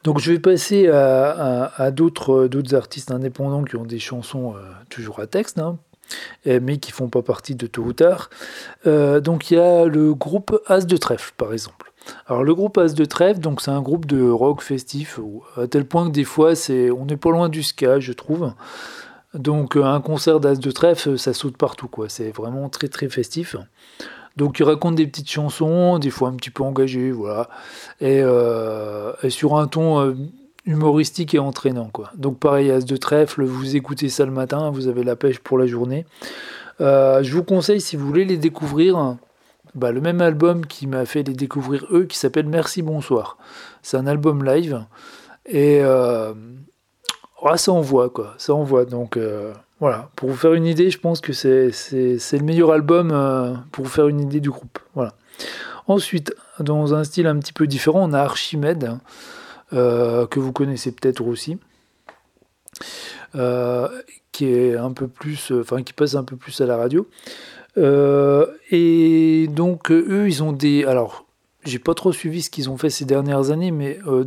Donc 0.04 0.20
je 0.20 0.32
vais 0.32 0.40
passer 0.40 0.88
à, 0.88 1.92
d'autres, 1.92 2.50
artistes 2.74 3.12
indépendants 3.12 3.64
qui 3.64 3.76
ont 3.76 3.86
des 3.86 4.00
chansons 4.00 4.56
toujours 4.90 5.20
à 5.20 5.28
texte, 5.28 5.60
hein, 5.60 5.78
mais 6.46 6.78
qui 6.78 6.92
font 6.92 7.10
pas 7.10 7.22
partie 7.22 7.56
de 7.56 7.68
tôt 7.68 7.84
ou 7.84 7.94
tard. 7.94 8.30
donc 8.86 9.52
il 9.52 9.56
y 9.56 9.60
a 9.60 9.86
le 9.86 10.14
groupe 10.14 10.62
As 10.68 10.86
de 10.86 10.98
Trèfle, 10.98 11.34
par 11.38 11.54
exemple. 11.54 11.92
Alors 12.28 12.44
le 12.44 12.54
groupe 12.54 12.78
As 12.78 12.94
de 12.94 13.06
Trèfle, 13.06 13.40
donc 13.40 13.62
c'est 13.62 13.72
un 13.72 13.82
groupe 13.82 14.06
de 14.06 14.30
rock 14.30 14.62
festif, 14.62 15.20
à 15.58 15.68
tel 15.68 15.86
point 15.86 16.08
que 16.08 16.12
des 16.12 16.24
fois 16.24 16.54
on 16.70 17.06
n'est 17.06 17.18
pas 17.18 17.32
loin 17.32 17.50
du 17.50 17.64
ska, 17.64 18.00
je 18.00 18.14
trouve. 18.14 18.54
Donc 19.36 19.76
un 19.76 20.00
concert 20.00 20.40
d'As 20.40 20.56
de 20.56 20.72
Trèfle, 20.72 21.20
ça 21.20 21.34
saute 21.34 21.58
partout, 21.58 21.88
quoi. 21.88 22.08
C'est 22.10 22.32
vraiment 22.32 22.70
très 22.70 22.88
très 22.88 23.10
festif. 23.10 23.58
Donc 24.38 24.60
il 24.60 24.64
raconte 24.64 24.96
des 24.96 25.08
petites 25.08 25.30
chansons, 25.30 25.98
des 25.98 26.10
fois 26.10 26.30
un 26.30 26.34
petit 26.34 26.50
peu 26.50 26.64
engagées, 26.64 27.12
voilà, 27.12 27.50
et, 28.02 28.22
euh, 28.22 29.14
sur 29.30 29.56
un 29.56 29.68
ton 29.68 30.00
euh, 30.00 30.14
humoristique 30.66 31.34
et 31.34 31.40
entraînant, 31.40 31.90
quoi. 31.92 32.12
Donc 32.18 32.40
pareil, 32.40 32.70
As 32.70 32.86
de 32.86 32.98
Trèfle, 32.98 33.44
vous 33.44 33.76
écoutez 33.76 34.10
ça 34.10 34.26
le 34.26 34.32
matin, 34.32 34.72
vous 34.72 34.88
avez 34.88 35.04
la 35.04 35.16
pêche 35.16 35.40
pour 35.40 35.58
la 35.58 35.68
journée. 35.68 36.06
Euh, 36.82 37.24
je 37.24 37.34
vous 37.34 37.44
conseille, 37.44 37.80
si 37.80 37.96
vous 37.96 38.06
voulez 38.06 38.26
les 38.26 38.38
découvrir, 38.38 39.16
bah, 39.74 39.92
le 39.92 40.02
même 40.02 40.22
album 40.22 40.66
qui 40.66 40.88
m'a 40.88 41.06
fait 41.06 41.24
les 41.24 41.34
découvrir 41.34 41.86
eux, 41.92 42.04
qui 42.04 42.18
s'appelle 42.18 42.48
Merci 42.48 42.82
Bonsoir. 42.82 43.38
C'est 43.84 43.98
un 43.98 44.08
album 44.08 44.44
live. 44.44 44.84
Et 45.46 45.80
euh, 45.82 46.34
ça 47.56 47.72
envoie, 47.72 48.10
quoi. 48.10 48.34
Ça 48.38 48.54
envoie. 48.54 48.84
Donc 48.84 49.18
voilà, 49.88 50.10
pour 50.16 50.30
vous 50.30 50.36
faire 50.36 50.54
une 50.54 50.66
idée, 50.66 50.90
je 50.90 51.00
pense 51.00 51.22
que 51.22 51.34
c'est, 51.34 51.70
le 51.70 52.44
meilleur 52.44 52.72
album 52.72 53.12
euh, 53.12 53.54
pour 53.72 53.86
vous 53.86 53.92
faire 53.92 54.08
une 54.08 54.20
idée 54.20 54.40
du 54.40 54.50
groupe. 54.50 54.80
Voilà. 54.94 55.14
Ensuite, 55.88 56.36
dans 56.60 56.94
un 56.94 57.04
style 57.04 57.28
un 57.28 57.38
petit 57.38 57.54
peu 57.54 57.68
différent, 57.68 58.10
on 58.10 58.14
a 58.14 58.20
Archimède, 58.20 58.86
hein, 58.86 59.00
que 59.72 60.40
vous 60.40 60.52
connaissez 60.52 60.92
peut-être 60.92 61.26
aussi. 61.26 61.58
qui 64.32 64.46
est 64.46 64.76
un 64.76 64.92
peu 64.92 65.08
plus, 65.08 65.52
enfin 65.52 65.84
qui 65.84 65.94
passe 65.94 66.16
un 66.16 66.24
peu 66.24 66.36
plus 66.36 66.60
à 66.62 66.66
la 66.66 66.78
radio. 66.78 67.08
Euh, 67.78 68.48
et 68.72 69.48
donc, 69.50 69.92
euh, 69.92 70.06
eux, 70.08 70.28
ils 70.28 70.44
ont 70.44 70.52
des. 70.52 70.86
Alors, 70.86 71.26
j'ai 71.64 71.80
pas 71.80 71.94
trop 71.94 72.12
suivi 72.12 72.42
ce 72.42 72.50
qu'ils 72.50 72.70
ont 72.70 72.78
fait 72.78 72.90
ces 72.90 73.06
dernières 73.06 73.52
années, 73.52 73.72
mais 73.72 74.00
euh, 74.08 74.26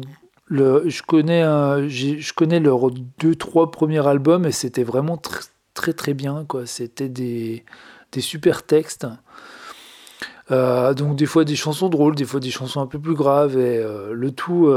je, 0.51 1.03
connais 1.03 1.43
je 1.89 2.33
connais 2.33 2.61
leurs 2.61 2.91
deux, 3.19 3.35
trois 3.35 3.71
premiers 3.71 4.07
albums 4.07 4.47
et 4.47 4.53
c'était 4.53 4.85
vraiment 4.85 5.17
très, 5.17 5.45
très, 5.75 5.93
très 5.93 6.15
bien. 6.15 6.47
C'était 6.65 7.09
des, 7.09 7.65
des 8.13 8.21
super 8.21 8.63
textes. 8.65 9.07
donc, 10.51 11.17
des 11.17 11.27
fois 11.27 11.45
des 11.45 11.57
chansons 11.57 11.89
drôles, 11.89 12.15
des 12.15 12.25
fois 12.25 12.41
des 12.41 12.51
chansons 12.51 12.81
un 12.81 12.87
peu 12.87 12.99
plus 12.99 13.15
graves, 13.15 13.59
et 13.59 13.83
le 14.13 14.31
tout, 14.33 14.73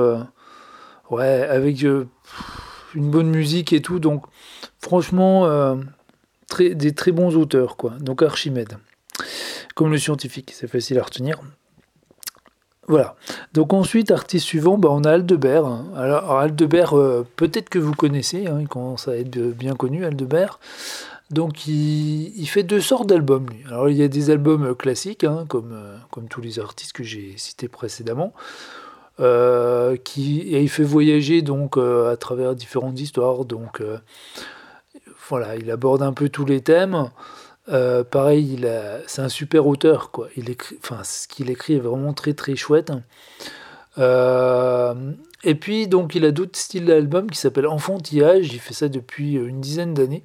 ouais, 1.09 1.43
avec 1.47 1.81
une 1.83 2.07
bonne 3.09 3.29
musique 3.29 3.73
et 3.73 3.81
tout. 3.81 3.99
Donc, 3.99 4.25
franchement 4.79 5.77
des 6.59 6.93
très 6.93 7.11
bons 7.11 7.35
auteurs, 7.35 7.77
quoi. 7.77 7.91
Donc 7.99 8.21
Archimède, 8.21 8.77
comme 9.75 9.91
le 9.91 9.97
scientifique, 9.97 10.51
c'est 10.53 10.67
facile 10.67 10.99
à 10.99 11.03
retenir. 11.03 11.39
Voilà. 12.87 13.15
Donc 13.53 13.73
ensuite, 13.73 14.11
artiste 14.11 14.45
suivant, 14.45 14.77
bah, 14.77 14.89
on 14.91 15.03
a 15.03 15.11
Aldebert. 15.11 15.65
Alors, 15.95 16.31
Aldebert, 16.37 16.97
euh, 16.97 17.25
peut-être 17.35 17.69
que 17.69 17.79
vous 17.79 17.93
connaissez, 17.93 18.47
hein, 18.47 18.57
il 18.59 18.67
commence 18.67 19.07
à 19.07 19.17
être 19.17 19.37
bien 19.37 19.75
connu, 19.75 20.05
Aldebert. 20.05 20.59
Donc 21.29 21.65
il, 21.67 22.45
fait 22.47 22.63
deux 22.63 22.81
sortes 22.81 23.07
d'albums. 23.07 23.47
Alors 23.67 23.87
il 23.87 23.95
y 23.95 24.03
a 24.03 24.09
des 24.09 24.31
albums 24.31 24.65
euh, 24.65 24.73
classiques, 24.73 25.23
hein, 25.23 25.45
comme, 25.47 25.71
euh, 25.71 25.95
comme 26.09 26.27
tous 26.27 26.41
les 26.41 26.59
artistes 26.59 26.91
que 26.91 27.03
j'ai 27.03 27.35
cités 27.37 27.69
précédemment. 27.69 28.33
qui, 30.03 30.39
et 30.39 30.61
il 30.61 30.69
fait 30.69 30.83
voyager 30.83 31.41
donc 31.41 31.77
à 31.77 32.17
travers 32.17 32.55
différentes 32.55 32.99
histoires. 32.99 33.45
Donc 33.45 33.81
voilà, 35.29 35.55
il 35.55 35.69
aborde 35.71 36.01
un 36.01 36.13
peu 36.13 36.27
tous 36.27 36.45
les 36.45 36.61
thèmes. 36.61 37.09
Euh, 37.69 38.03
pareil, 38.03 38.65
c'est 39.07 39.21
un 39.21 39.29
super 39.29 39.67
auteur, 39.67 40.11
quoi. 40.11 40.27
Il 40.35 40.49
écrit, 40.49 40.77
enfin, 40.83 41.03
ce 41.03 41.27
qu'il 41.27 41.49
écrit 41.49 41.75
est 41.75 41.79
vraiment 41.79 42.13
très 42.13 42.33
très 42.33 42.55
chouette. 42.55 42.91
Euh, 43.97 44.93
et 45.43 45.55
puis 45.55 45.87
donc, 45.87 46.15
il 46.15 46.25
a 46.25 46.31
d'autres 46.31 46.57
styles 46.57 46.85
d'albums 46.85 47.29
qui 47.29 47.37
s'appellent 47.37 47.67
Enfantillage. 47.67 48.51
Il 48.53 48.59
fait 48.59 48.73
ça 48.73 48.89
depuis 48.89 49.33
une 49.33 49.61
dizaine 49.61 49.93
d'années, 49.93 50.23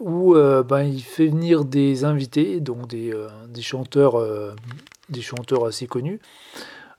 où 0.00 0.34
euh, 0.34 0.62
ben, 0.62 0.82
il 0.82 1.02
fait 1.02 1.26
venir 1.26 1.64
des 1.64 2.04
invités, 2.04 2.60
donc 2.60 2.88
des, 2.88 3.14
des 3.48 3.62
chanteurs, 3.62 4.20
des 5.08 5.22
chanteurs 5.22 5.66
assez 5.66 5.86
connus. 5.86 6.20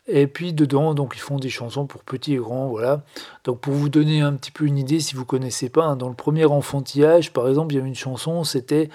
Et 0.07 0.25
puis 0.27 0.51
dedans, 0.51 0.93
donc 0.95 1.13
ils 1.15 1.19
font 1.19 1.37
des 1.37 1.49
chansons 1.49 1.85
pour 1.85 2.03
petits 2.03 2.33
et 2.33 2.37
grands, 2.37 2.67
voilà. 2.67 3.03
Donc 3.43 3.59
pour 3.59 3.73
vous 3.73 3.87
donner 3.87 4.21
un 4.21 4.33
petit 4.33 4.51
peu 4.51 4.65
une 4.65 4.77
idée, 4.77 4.99
si 4.99 5.15
vous 5.15 5.25
connaissez 5.25 5.69
pas, 5.69 5.85
hein, 5.85 5.95
dans 5.95 6.09
le 6.09 6.15
premier 6.15 6.45
enfantillage, 6.45 7.31
par 7.31 7.47
exemple, 7.47 7.73
il 7.73 7.77
y 7.77 7.81
a 7.81 7.85
une 7.85 7.95
chanson, 7.95 8.43
c'était 8.43 8.89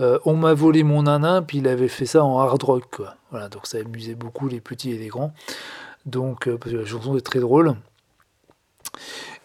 euh, 0.00 0.18
On 0.24 0.34
m'a 0.34 0.54
volé 0.54 0.82
mon 0.82 1.02
nanin, 1.02 1.42
puis 1.42 1.58
il 1.58 1.68
avait 1.68 1.88
fait 1.88 2.06
ça 2.06 2.24
en 2.24 2.38
hard 2.38 2.62
rock, 2.62 2.84
quoi. 2.90 3.16
Voilà, 3.30 3.48
donc 3.48 3.66
ça 3.66 3.78
amusait 3.78 4.14
beaucoup 4.14 4.48
les 4.48 4.60
petits 4.60 4.92
et 4.92 4.98
les 4.98 5.08
grands. 5.08 5.32
Donc 6.06 6.48
euh, 6.48 6.56
parce 6.56 6.72
que 6.72 6.78
la 6.78 6.86
chanson 6.86 7.16
est 7.16 7.20
très 7.20 7.40
drôle. 7.40 7.74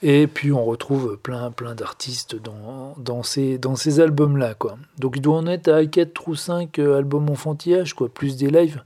Et 0.01 0.27
puis 0.27 0.51
on 0.51 0.63
retrouve 0.63 1.17
plein 1.17 1.51
plein 1.51 1.75
d'artistes 1.75 2.35
dans, 2.35 3.23
ces, 3.23 3.99
albums-là, 3.99 4.53
quoi. 4.53 4.77
Donc 4.97 5.13
il 5.17 5.21
doit 5.21 5.37
en 5.37 5.47
être 5.47 5.67
à 5.67 5.85
4 5.85 6.27
ou 6.27 6.35
5 6.35 6.79
euh, 6.79 6.97
albums 6.97 7.29
enfantillage, 7.29 7.93
quoi, 7.93 8.09
plus 8.09 8.37
des 8.37 8.49
lives. 8.49 8.81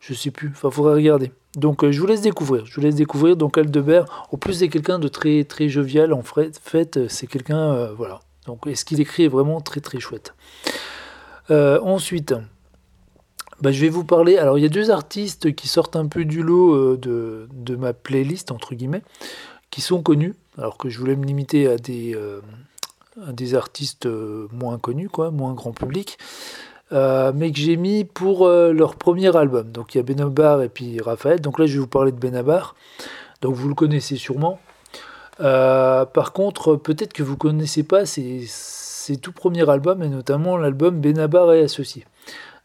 Je 0.00 0.14
sais 0.14 0.32
plus, 0.32 0.48
enfin 0.48 0.70
faudrait 0.70 0.94
regarder. 0.94 1.32
Donc 1.54 1.88
je 1.88 2.00
vous 2.00 2.06
laisse 2.06 2.22
découvrir. 2.22 2.66
Je 2.66 2.74
vous 2.74 2.80
laisse 2.80 2.96
découvrir. 2.96 3.36
Donc 3.36 3.56
Aldebert, 3.56 4.26
en 4.32 4.36
plus 4.36 4.54
c'est 4.54 4.68
quelqu'un 4.68 4.98
de 4.98 5.08
très 5.08 5.44
très 5.44 5.68
jovial. 5.68 6.12
En 6.12 6.22
fait, 6.22 7.08
c'est 7.08 7.28
quelqu'un 7.28 7.92
voilà. 7.92 8.20
Donc 8.46 8.66
et 8.66 8.74
ce 8.74 8.84
qu'il 8.84 9.00
écrit 9.00 9.24
est 9.24 9.28
vraiment 9.28 9.60
très 9.60 9.80
très 9.80 10.00
chouette. 10.00 10.34
Euh, 11.50 11.80
ensuite, 11.80 12.34
bah, 13.60 13.72
je 13.72 13.80
vais 13.80 13.88
vous 13.88 14.04
parler. 14.04 14.38
Alors 14.38 14.58
il 14.58 14.62
y 14.62 14.66
a 14.66 14.70
deux 14.70 14.90
artistes 14.90 15.54
qui 15.54 15.68
sortent 15.68 15.96
un 15.96 16.06
peu 16.06 16.24
du 16.24 16.42
lot 16.42 16.96
de, 16.96 17.48
de, 17.52 17.76
ma 17.76 17.92
playlist 17.92 18.50
entre 18.50 18.74
guillemets, 18.74 19.02
qui 19.70 19.80
sont 19.80 20.02
connus. 20.02 20.34
Alors 20.58 20.78
que 20.78 20.88
je 20.88 20.98
voulais 20.98 21.16
me 21.16 21.24
limiter 21.24 21.68
à 21.68 21.76
des 21.76 22.16
des 23.26 23.54
artistes 23.54 24.08
moins 24.52 24.78
connus, 24.78 25.10
quoi, 25.10 25.30
moins 25.30 25.52
grand 25.52 25.72
public. 25.72 26.18
Euh, 26.92 27.32
mais 27.34 27.52
que 27.52 27.58
j'ai 27.58 27.76
mis 27.76 28.04
pour 28.04 28.46
euh, 28.46 28.72
leur 28.72 28.96
premier 28.96 29.34
album. 29.34 29.70
Donc 29.72 29.94
il 29.94 29.98
y 29.98 30.00
a 30.00 30.02
Benabar 30.02 30.62
et 30.62 30.68
puis 30.68 31.00
Raphaël. 31.00 31.40
Donc 31.40 31.58
là 31.58 31.66
je 31.66 31.74
vais 31.74 31.78
vous 31.78 31.86
parler 31.86 32.12
de 32.12 32.18
Benabar. 32.18 32.74
Donc 33.40 33.54
vous 33.54 33.68
le 33.68 33.74
connaissez 33.74 34.16
sûrement. 34.16 34.60
Euh, 35.40 36.04
par 36.04 36.32
contre, 36.32 36.76
peut-être 36.76 37.14
que 37.14 37.22
vous 37.22 37.32
ne 37.32 37.38
connaissez 37.38 37.82
pas 37.82 38.04
ses, 38.04 38.44
tout 39.20 39.32
premiers 39.32 39.68
albums, 39.68 40.02
et 40.02 40.08
notamment 40.08 40.56
l'album 40.56 41.00
Benabar 41.00 41.52
et 41.52 41.62
Associés. 41.62 42.06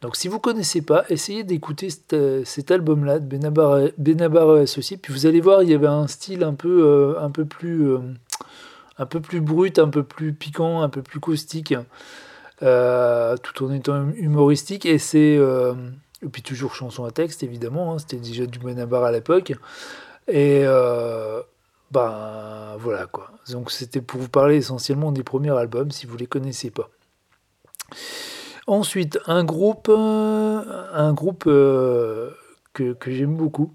Donc 0.02 0.16
si 0.16 0.28
vous 0.28 0.36
ne 0.36 0.42
connaissez 0.42 0.82
pas, 0.82 1.06
essayez 1.10 1.44
d'écouter 1.44 1.90
cet, 1.90 2.72
album-là 2.72 3.20
de 3.20 3.26
Benabar, 3.26 3.88
Benabar 3.98 4.58
et 4.58 4.62
Associés. 4.62 4.98
Puis 4.98 5.12
vous 5.12 5.26
allez 5.26 5.42
voir, 5.42 5.64
il 5.64 5.70
y 5.70 5.74
avait 5.74 5.88
un 5.88 6.08
style 6.08 6.44
un 6.44 6.54
peu, 6.54 7.16
un 7.20 7.32
peu, 7.32 7.46
plus, 7.46 7.98
brut, 9.42 9.80
un 9.80 9.90
peu 9.90 10.04
plus 10.04 10.34
piquant, 10.34 10.82
un 10.82 10.90
peu 10.90 11.02
plus 11.02 11.20
caustique. 11.20 11.74
Euh, 12.64 13.38
tout 13.38 13.66
en 13.66 13.72
étant 13.72 14.10
humoristique. 14.16 14.86
Et 14.86 14.98
c'est. 14.98 15.38
Euh, 15.38 15.74
puis 16.32 16.42
toujours 16.42 16.74
chanson 16.74 17.06
à 17.06 17.12
texte, 17.12 17.44
évidemment, 17.44 17.94
hein, 17.94 18.00
c'était 18.00 18.18
déjà 18.18 18.46
du 18.46 18.58
Benabar 18.60 19.04
à 19.04 19.12
l'époque. 19.12 19.54
Euh, 21.96 22.74
ben 22.74 22.78
voilà 22.80 23.06
quoi. 23.06 23.32
Donc 23.50 23.72
c'était 23.72 24.02
pour 24.02 24.20
vous 24.20 24.30
parler 24.30 24.58
essentiellement 24.58 25.12
des 25.12 25.24
premiers 25.24 25.58
albums 25.58 25.92
si 25.92 26.06
vous 26.06 26.18
les 26.18 26.28
connaissez 26.28 26.70
pas. 26.70 26.90
Ensuite, 28.68 29.20
un 29.28 29.46
groupe, 29.46 29.90
un 29.90 31.14
groupe 31.14 31.46
que, 31.46 32.34
que 32.74 33.12
j'aime 33.12 33.38
beaucoup, 33.38 33.74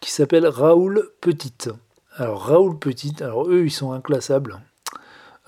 qui 0.00 0.12
s'appelle 0.12 0.46
Raoul 0.46 1.10
Petite. 1.22 1.70
Alors 2.16 2.42
Raoul 2.42 2.78
Petite, 2.78 3.22
alors 3.22 3.48
eux 3.48 3.64
ils 3.64 3.70
sont 3.70 3.92
inclassables. 3.92 4.60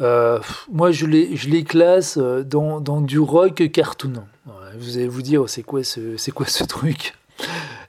Euh, 0.00 0.40
moi, 0.71 0.92
je 0.92 1.07
les, 1.07 1.37
je 1.37 1.50
les 1.50 1.64
classe 1.64 2.16
euh, 2.16 2.42
dans, 2.42 2.80
dans, 2.80 3.00
du 3.00 3.19
rock 3.19 3.71
cartoon. 3.71 4.25
Vous 4.78 4.97
allez 4.97 5.09
vous 5.09 5.23
dire, 5.23 5.49
c'est 5.49 5.62
quoi 5.62 5.85
ce, 5.85 6.16
c'est 6.16 6.30
quoi 6.30 6.47
ce 6.47 6.64
truc? 6.64 7.14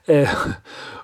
Euh, 0.08 0.26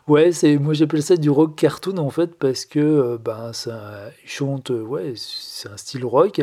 Ouais, 0.08 0.32
c'est, 0.32 0.56
moi 0.56 0.72
j'appelle 0.72 1.02
ça 1.02 1.16
du 1.16 1.28
rock 1.28 1.54
cartoon 1.54 1.98
en 1.98 2.08
fait 2.08 2.34
parce 2.34 2.64
que 2.64 3.18
ben, 3.22 3.52
ça, 3.52 4.10
ils 4.24 4.30
chantent, 4.30 4.70
ouais, 4.70 5.12
c'est 5.16 5.68
un 5.68 5.76
style 5.76 6.06
rock. 6.06 6.40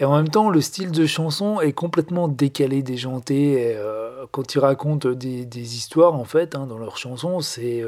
Et 0.00 0.04
en 0.04 0.16
même 0.16 0.28
temps, 0.28 0.50
le 0.50 0.60
style 0.60 0.90
de 0.90 1.06
chanson 1.06 1.60
est 1.60 1.72
complètement 1.72 2.26
décalé, 2.26 2.82
déjanté. 2.82 3.70
Et, 3.70 3.78
quand 4.32 4.54
ils 4.54 4.58
racontent 4.58 5.10
des, 5.10 5.44
des, 5.44 5.76
histoires, 5.76 6.14
en 6.14 6.24
fait, 6.24 6.54
hein, 6.54 6.66
dans 6.66 6.78
leurs 6.78 6.98
chansons, 6.98 7.40
c'est, 7.40 7.84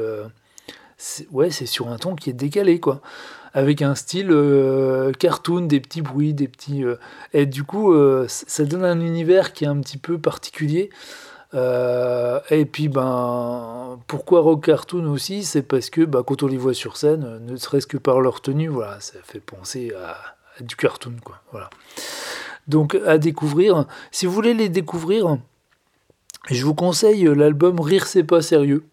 ouais, 1.31 1.51
c'est 1.51 1.65
sur 1.65 1.89
un 1.89 1.97
ton 1.97 2.15
qui 2.15 2.29
est 2.29 2.33
décalé, 2.33 2.79
quoi. 2.79 3.01
avec 3.53 3.81
un 3.81 3.95
style 3.95 4.33
cartoon, 5.19 5.61
des 5.61 5.79
petits 5.79 6.01
bruits, 6.01 6.33
des 6.33 6.47
petits... 6.47 6.83
et 7.33 7.45
du 7.45 7.63
coup, 7.63 7.93
ça 8.27 8.65
donne 8.65 8.85
un 8.85 8.99
univers 9.01 9.53
qui 9.53 9.65
est 9.65 9.67
un 9.67 9.79
petit 9.79 9.97
peu 9.97 10.17
particulier. 10.17 10.89
Et 11.53 12.65
puis, 12.65 12.87
ben, 12.87 13.99
pourquoi 14.07 14.41
rock 14.41 14.65
cartoon 14.65 15.05
aussi 15.07 15.43
C'est 15.43 15.63
parce 15.63 15.89
que 15.89 16.01
ben, 16.01 16.23
quand 16.23 16.43
on 16.43 16.47
les 16.47 16.57
voit 16.57 16.73
sur 16.73 16.97
scène, 16.97 17.39
ne 17.45 17.55
serait-ce 17.55 17.87
que 17.87 17.97
par 17.97 18.21
leur 18.21 18.41
tenue, 18.41 18.69
voilà, 18.69 18.99
ça 18.99 19.19
fait 19.23 19.39
penser 19.39 19.93
à, 19.93 20.17
à 20.57 20.63
du 20.63 20.75
cartoon, 20.75 21.15
quoi. 21.23 21.41
Voilà. 21.51 21.69
Donc, 22.67 22.95
à 23.05 23.17
découvrir. 23.17 23.85
Si 24.11 24.25
vous 24.25 24.31
voulez 24.31 24.53
les 24.53 24.69
découvrir, 24.69 25.37
je 26.49 26.65
vous 26.65 26.73
conseille 26.73 27.23
l'album 27.25 27.79
Rire 27.79 28.07
c'est 28.07 28.23
pas 28.23 28.41
sérieux, 28.41 28.83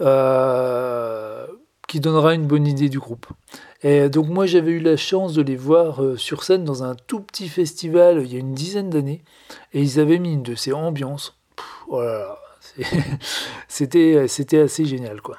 euh, 0.00 1.46
qui 1.86 2.00
donnera 2.00 2.34
une 2.34 2.46
bonne 2.46 2.66
idée 2.66 2.88
du 2.88 2.98
groupe. 2.98 3.26
Et 3.82 4.08
donc 4.08 4.28
moi 4.28 4.46
j'avais 4.46 4.72
eu 4.72 4.80
la 4.80 4.96
chance 4.96 5.34
de 5.34 5.42
les 5.42 5.56
voir 5.56 6.02
euh, 6.02 6.16
sur 6.16 6.42
scène 6.42 6.64
dans 6.64 6.82
un 6.82 6.94
tout 6.94 7.20
petit 7.20 7.48
festival 7.48 8.22
il 8.24 8.32
y 8.32 8.36
a 8.36 8.40
une 8.40 8.54
dizaine 8.54 8.90
d'années, 8.90 9.22
et 9.72 9.82
ils 9.82 10.00
avaient 10.00 10.18
mis 10.18 10.32
une 10.32 10.42
de 10.42 10.54
ces 10.54 10.72
ambiances. 10.72 11.37
Voilà, 11.88 12.38
c'était 13.68 14.58
assez 14.58 14.84
génial 14.84 15.20
quoi. 15.20 15.36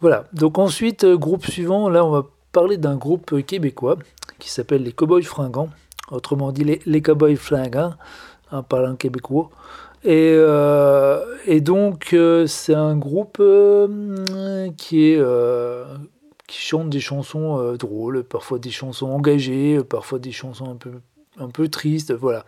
Voilà. 0.00 0.24
Donc 0.32 0.58
ensuite 0.58 1.04
euh, 1.04 1.16
groupe 1.16 1.46
suivant, 1.46 1.88
là 1.88 2.04
on 2.04 2.10
va 2.10 2.26
parler 2.52 2.76
d'un 2.76 2.96
groupe 2.96 3.42
québécois 3.42 3.96
qui 4.38 4.50
s'appelle 4.50 4.82
les 4.82 4.92
Cowboys 4.92 5.22
Fringants, 5.22 5.70
autrement 6.10 6.52
dit 6.52 6.78
les, 6.84 7.02
Cowboys 7.02 7.36
Fringants, 7.36 7.94
en 8.50 8.62
parlant 8.62 8.96
québécois. 8.96 9.50
Et, 10.04 10.34
euh, 10.36 11.24
donc, 11.60 12.12
euh, 12.12 12.46
c'est 12.46 12.74
un 12.74 12.96
groupe 12.96 13.38
euh, 13.40 14.68
qui 14.76 15.16
chante 16.50 16.90
des 16.90 17.00
chansons 17.00 17.74
drôles, 17.74 18.24
parfois 18.24 18.58
des 18.58 18.70
chansons 18.70 19.06
engagées, 19.06 19.82
parfois 19.82 20.18
des 20.18 20.32
chansons 20.32 20.70
un 20.70 20.76
peu, 20.76 20.92
un 21.38 21.48
peu 21.48 21.68
tristes. 21.68 22.12
Voilà. 22.12 22.44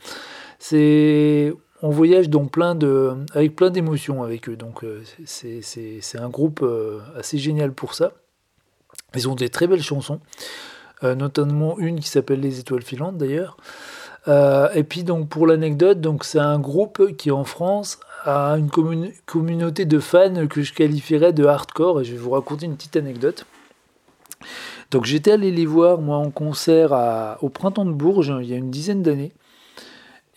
C'est, 0.59 1.55
on 1.83 1.91
voyage 1.91 2.29
de, 2.31 3.15
avec 3.35 3.57
plein 3.57 3.71
d'émotions 3.71 4.23
avec 4.23 4.49
eux. 4.49 4.57
Donc, 4.57 4.85
c'est, 5.25 5.61
c'est 5.63 6.19
un 6.19 6.29
groupe 6.29 6.65
assez 7.17 7.39
génial 7.39 7.73
pour 7.73 7.95
ça. 7.95 8.13
Ils 9.15 9.29
ont 9.29 9.35
des 9.35 9.49
très 9.49 9.67
belles 9.67 9.83
chansons, 9.83 10.21
notamment 11.03 11.79
une 11.79 12.01
qui 12.01 12.09
s'appelle 12.09 12.41
Les 12.41 12.61
Étoiles 12.61 12.83
filantes 12.83 13.19
d'ailleurs. 13.19 13.57
Euh, 14.29 14.69
et 14.75 14.83
puis 14.83 15.05
donc 15.05 15.29
pour 15.29 15.47
l'anecdote, 15.47 16.01
donc 16.01 16.25
c'est 16.25 16.41
un 16.41 16.59
groupe 16.59 17.17
qui 17.17 17.31
en 17.31 17.45
France 17.45 18.01
a 18.25 18.57
une 18.59 18.71
communauté 19.25 19.85
de 19.85 20.01
fans 20.01 20.47
que 20.49 20.63
je 20.63 20.75
qualifierais 20.75 21.33
de 21.33 21.45
hardcore 21.45 22.01
et 22.01 22.05
je 22.05 22.13
vais 22.13 22.19
vous 22.19 22.31
raconter 22.31 22.67
une 22.67 22.77
petite 22.77 22.97
anecdote. 22.97 23.47
Donc 24.91 25.05
j'étais 25.05 25.33
allé 25.33 25.53
les 25.53 25.67
voir 25.67 26.01
moi 26.01 26.17
en 26.17 26.31
concert 26.31 27.37
au 27.41 27.49
printemps 27.49 27.85
de 27.85 27.93
Bourges 27.93 28.33
il 28.41 28.49
y 28.49 28.55
a 28.55 28.57
une 28.57 28.71
dizaine 28.71 29.03
d'années 29.03 29.33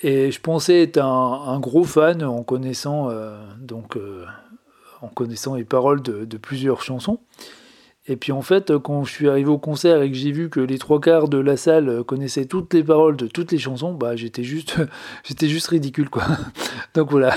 et 0.02 0.32
je 0.32 0.40
pensais 0.40 0.84
être 0.84 0.98
un, 0.98 1.60
gros 1.60 1.84
fan 1.84 2.24
en 2.24 2.44
connaissant 2.44 3.10
euh, 3.10 3.38
donc 3.60 3.98
euh, 3.98 4.26
en 5.02 5.08
connaissant 5.08 5.56
les 5.56 5.64
paroles 5.64 6.02
de 6.02 6.38
plusieurs 6.38 6.82
chansons. 6.82 7.20
Et 8.10 8.16
puis 8.16 8.32
en 8.32 8.42
fait, 8.42 8.76
quand 8.80 9.04
je 9.04 9.12
suis 9.12 9.30
arrivé 9.30 9.50
au 9.50 9.60
concert 9.60 10.02
et 10.02 10.10
que 10.10 10.18
j'ai 10.18 10.32
vu 10.32 10.50
que 10.50 10.60
les 10.60 10.80
trois 10.80 11.00
quarts 11.00 11.30
de 11.30 11.38
la 11.38 11.58
salle 11.58 12.04
connaissaient 12.06 12.46
toutes 12.46 12.74
les 12.74 12.84
paroles 12.84 13.16
de 13.16 13.28
toutes 13.28 13.52
les 13.52 13.60
chansons, 13.60 13.94
bah 13.94 14.16
j'étais 14.16 14.44
juste, 14.44 14.78
juste 15.42 15.68
ridicule 15.68 16.10
quoi. 16.10 16.24
Donc 16.96 17.12
voilà. 17.12 17.36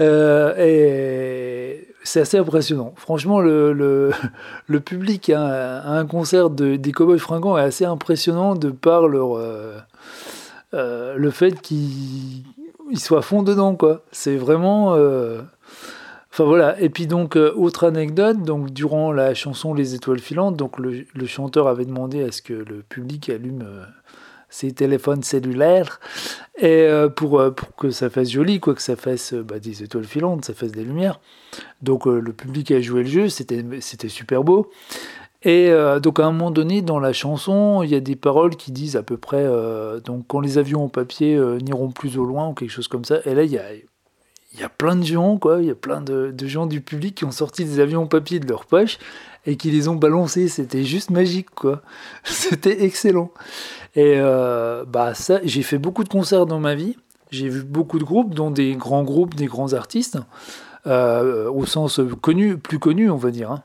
Euh, 0.00 0.54
et 0.58 1.88
c'est 2.02 2.20
assez 2.20 2.36
impressionnant. 2.36 2.92
Franchement, 2.96 3.40
le, 3.40 3.72
le, 4.66 4.80
public 4.80 5.30
à, 5.30 5.88
un 5.90 6.04
concert 6.04 6.50
de, 6.50 6.76
des 6.76 6.92
Cowboys 6.92 7.18
Fringants 7.18 7.56
est 7.56 7.62
assez 7.62 7.86
impressionnant 7.86 8.54
de 8.54 8.70
par 8.70 9.08
leur, 9.08 9.38
euh, 10.74 11.12
euh, 11.12 11.14
le 11.16 11.30
fait 11.30 11.60
qu'ils 11.60 12.44
soient 12.96 13.22
fond 13.22 13.42
dedans 13.42 13.74
quoi. 13.74 14.02
C'est 14.12 14.36
vraiment 14.36 14.96
Enfin 16.32 16.44
voilà, 16.44 16.80
et 16.80 16.88
puis 16.88 17.06
donc, 17.06 17.36
euh, 17.36 17.52
autre 17.56 17.86
anecdote, 17.86 18.42
donc 18.42 18.70
durant 18.70 19.12
la 19.12 19.34
chanson 19.34 19.74
Les 19.74 19.94
étoiles 19.94 20.18
filantes, 20.18 20.56
donc 20.56 20.78
le, 20.78 21.04
chanteur 21.26 21.68
avait 21.68 21.84
demandé 21.84 22.22
à 22.22 22.32
ce 22.32 22.40
que 22.40 22.54
le 22.54 22.82
public 22.88 23.28
allume 23.28 23.62
euh, 23.62 23.84
ses 24.48 24.72
téléphones 24.72 25.22
cellulaires 25.22 26.00
et 26.58 26.84
euh, 26.84 27.10
pour, 27.10 27.42
pour 27.54 27.76
que 27.76 27.90
ça 27.90 28.08
fasse 28.08 28.30
joli, 28.30 28.60
quoi, 28.60 28.74
que 28.74 28.80
ça 28.80 28.96
fasse 28.96 29.34
bah, 29.34 29.58
des 29.58 29.82
étoiles 29.82 30.04
filantes, 30.04 30.46
ça 30.46 30.54
fasse 30.54 30.72
des 30.72 30.84
lumières. 30.84 31.20
Donc 31.82 32.06
le 32.06 32.32
public 32.32 32.70
a 32.70 32.80
joué 32.80 33.02
le 33.02 33.10
jeu, 33.10 33.28
c'était 33.28 34.08
super 34.08 34.42
beau. 34.42 34.70
Et 35.44 35.72
donc 36.02 36.20
à 36.20 36.26
un 36.26 36.32
moment 36.32 36.50
donné 36.50 36.82
dans 36.82 37.00
la 37.00 37.12
chanson, 37.12 37.82
il 37.82 37.90
y 37.90 37.94
a 37.94 38.00
des 38.00 38.14
paroles 38.14 38.54
qui 38.56 38.70
disent 38.70 38.96
à 38.96 39.02
peu 39.02 39.16
près 39.16 39.44
donc 40.04 40.24
quand 40.28 40.38
les 40.38 40.56
avions 40.56 40.84
en 40.84 40.88
papier 40.88 41.36
n'iront 41.62 41.90
plus 41.90 42.16
au 42.16 42.24
loin 42.24 42.48
ou 42.48 42.54
quelque 42.54 42.70
chose 42.70 42.86
comme 42.86 43.04
ça. 43.04 43.18
Et 43.24 43.34
là 43.34 43.42
il 43.42 43.50
y 43.50 43.58
a 43.58 43.64
il 44.54 44.60
y 44.60 44.64
a 44.64 44.68
plein 44.68 44.96
de 44.96 45.04
gens, 45.04 45.38
quoi, 45.38 45.60
il 45.60 45.66
y 45.66 45.70
a 45.70 45.74
plein 45.74 46.00
de, 46.00 46.34
gens 46.46 46.66
du 46.66 46.80
public 46.80 47.14
qui 47.14 47.24
ont 47.24 47.30
sorti 47.30 47.64
des 47.64 47.80
avions 47.80 48.06
papier 48.06 48.38
de 48.38 48.46
leur 48.46 48.66
poche 48.66 48.98
et 49.46 49.56
qui 49.56 49.70
les 49.70 49.88
ont 49.88 49.94
balancés. 49.94 50.48
C'était 50.48 50.84
juste 50.84 51.10
magique, 51.10 51.50
quoi. 51.54 51.82
C'était 52.24 52.84
excellent. 52.84 53.30
Et 53.94 54.14
euh, 54.16 54.84
bah 54.86 55.14
ça, 55.14 55.40
j'ai 55.44 55.62
fait 55.62 55.78
beaucoup 55.78 56.04
de 56.04 56.08
concerts 56.08 56.46
dans 56.46 56.60
ma 56.60 56.74
vie. 56.74 56.96
J'ai 57.30 57.48
vu 57.48 57.62
beaucoup 57.62 57.98
de 57.98 58.04
groupes, 58.04 58.34
dont 58.34 58.50
des 58.50 58.74
grands 58.74 59.04
groupes, 59.04 59.34
des 59.34 59.46
grands 59.46 59.72
artistes, 59.72 60.18
euh, 60.86 61.50
au 61.50 61.64
sens 61.64 62.00
connu, 62.20 62.58
plus 62.58 62.78
connu, 62.78 63.10
on 63.10 63.16
va 63.16 63.30
dire. 63.30 63.50
Hein. 63.50 63.62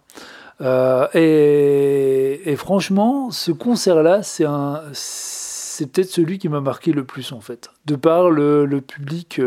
Euh, 0.62 1.08
et, 1.14 2.56
franchement, 2.56 3.32
ce 3.32 3.52
concert-là, 3.52 4.24
c'est 4.24 4.46
un, 4.46 4.82
c'est 4.94 5.92
peut-être 5.92 6.10
celui 6.10 6.40
qui 6.40 6.50
m'a 6.50 6.62
marqué 6.62 6.92
le 6.92 7.04
plus 7.04 7.32
en 7.32 7.42
fait, 7.42 7.70
de 7.86 7.96
par 7.96 8.32
le, 8.32 8.82
public 8.82 9.40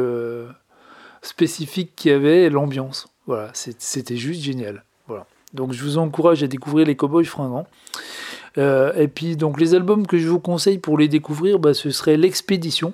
spécifique 1.23 1.93
qu'il 1.97 2.13
y 2.13 2.15
avait 2.15 2.49
l'ambiance. 2.51 3.09
Voilà, 3.27 3.51
c'était 3.53 4.17
juste 4.17 4.43
génial. 4.43 4.85
Voilà. 5.07 5.27
Donc 5.55 5.73
je 5.73 5.83
vous 5.83 5.99
encourage 5.99 6.43
à 6.43 6.47
découvrir 6.47 6.87
les 6.87 6.97
Cowboys 6.97 7.25
fringants. 7.25 7.67
Euh, 8.59 8.93
et 8.95 9.09
puis 9.09 9.37
donc 9.37 9.61
les 9.61 9.75
albums 9.75 10.07
que 10.07 10.19
je 10.19 10.29
vous 10.29 10.41
conseille 10.41 10.79
pour 10.79 10.99
les 10.99 11.09
découvrir, 11.09 11.59
bah, 11.59 11.75
ce 11.75 11.91
serait 11.91 12.17
L'Expédition. 12.17 12.93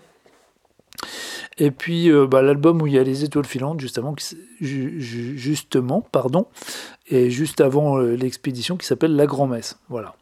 Et 1.58 1.70
puis 1.70 2.10
euh, 2.10 2.26
bah, 2.26 2.42
l'album 2.42 2.82
où 2.82 2.86
il 2.86 2.94
y 2.94 2.98
a 2.98 3.02
les 3.02 3.24
étoiles 3.24 3.46
filantes, 3.46 3.80
justement, 3.80 4.14
justement 4.60 6.02
pardon, 6.12 6.46
et 7.08 7.30
juste 7.30 7.60
avant 7.60 7.98
euh, 7.98 8.16
l'expédition 8.16 8.76
qui 8.76 8.86
s'appelle 8.86 9.16
La 9.16 9.26
Grand-Messe. 9.26 9.78
Voilà. 9.88 10.14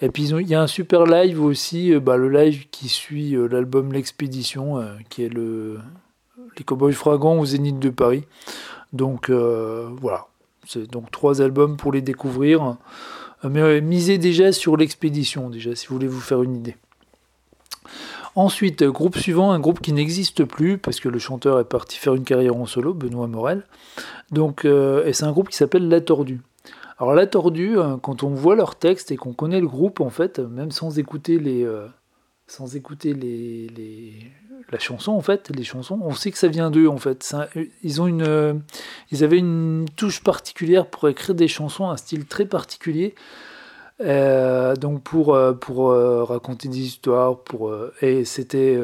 Et 0.00 0.08
puis 0.08 0.28
il 0.28 0.48
y 0.48 0.54
a 0.54 0.62
un 0.62 0.66
super 0.66 1.04
live 1.04 1.42
aussi, 1.42 1.94
bah, 1.96 2.16
le 2.16 2.28
live 2.28 2.68
qui 2.70 2.88
suit 2.88 3.36
l'album 3.50 3.92
L'expédition, 3.92 4.82
qui 5.10 5.24
est 5.24 5.28
le 5.28 5.78
les 6.56 6.64
Cowboys 6.64 6.92
Fragants 6.92 7.38
au 7.38 7.46
Zénith 7.46 7.78
de 7.78 7.90
Paris. 7.90 8.24
Donc 8.92 9.30
euh, 9.30 9.88
voilà, 10.00 10.26
c'est 10.66 10.90
donc 10.90 11.10
trois 11.10 11.40
albums 11.42 11.76
pour 11.76 11.92
les 11.92 12.02
découvrir. 12.02 12.76
Euh, 13.44 13.48
mais 13.48 13.80
misez 13.80 14.18
déjà 14.18 14.52
sur 14.52 14.76
l'expédition, 14.76 15.50
déjà, 15.50 15.74
si 15.74 15.86
vous 15.86 15.94
voulez 15.94 16.08
vous 16.08 16.20
faire 16.20 16.42
une 16.42 16.56
idée. 16.56 16.76
Ensuite, 18.36 18.84
groupe 18.84 19.16
suivant, 19.18 19.50
un 19.50 19.58
groupe 19.58 19.80
qui 19.80 19.92
n'existe 19.92 20.44
plus 20.44 20.78
parce 20.78 21.00
que 21.00 21.08
le 21.08 21.18
chanteur 21.18 21.58
est 21.58 21.64
parti 21.64 21.98
faire 21.98 22.14
une 22.14 22.24
carrière 22.24 22.56
en 22.56 22.66
solo, 22.66 22.94
Benoît 22.94 23.26
Morel. 23.26 23.64
Donc, 24.30 24.64
euh, 24.64 25.04
et 25.04 25.12
c'est 25.12 25.24
un 25.24 25.32
groupe 25.32 25.48
qui 25.48 25.56
s'appelle 25.56 25.88
La 25.88 26.00
Tordue. 26.00 26.40
Alors 26.98 27.14
La 27.14 27.26
Tordue, 27.26 27.76
quand 28.02 28.22
on 28.22 28.30
voit 28.30 28.54
leur 28.54 28.76
texte 28.76 29.10
et 29.10 29.16
qu'on 29.16 29.32
connaît 29.32 29.60
le 29.60 29.66
groupe, 29.66 30.00
en 30.00 30.10
fait, 30.10 30.38
même 30.38 30.70
sans 30.70 30.98
écouter 30.98 31.38
les, 31.38 31.66
sans 32.46 32.76
écouter 32.76 33.14
les, 33.14 33.68
la 34.70 34.78
chanson 34.78 35.12
en 35.12 35.20
fait, 35.20 35.50
les 35.54 35.64
chansons, 35.64 35.98
on 36.02 36.14
sait 36.14 36.30
que 36.30 36.38
ça 36.38 36.48
vient 36.48 36.70
d'eux 36.70 36.88
en 36.88 36.98
fait. 36.98 37.34
ils 37.82 38.00
ont 38.00 38.06
une, 38.06 38.22
euh, 38.22 38.54
ils 39.10 39.24
avaient 39.24 39.38
une 39.38 39.86
touche 39.96 40.22
particulière 40.22 40.86
pour 40.86 41.08
écrire 41.08 41.34
des 41.34 41.48
chansons, 41.48 41.88
un 41.88 41.96
style 41.96 42.26
très 42.26 42.44
particulier. 42.44 43.14
Euh, 44.00 44.76
donc 44.76 45.02
pour 45.02 45.34
euh, 45.34 45.52
pour 45.52 45.90
raconter 46.28 46.68
des 46.68 46.80
histoires, 46.80 47.38
pour 47.38 47.72
et 48.00 48.24
c'était 48.24 48.78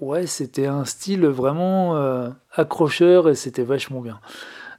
ouais, 0.00 0.26
c'était 0.26 0.66
un 0.66 0.84
style 0.84 1.26
vraiment 1.26 2.32
accrocheur 2.52 3.28
et 3.28 3.34
c'était 3.34 3.64
vachement 3.64 4.00
bien. 4.00 4.20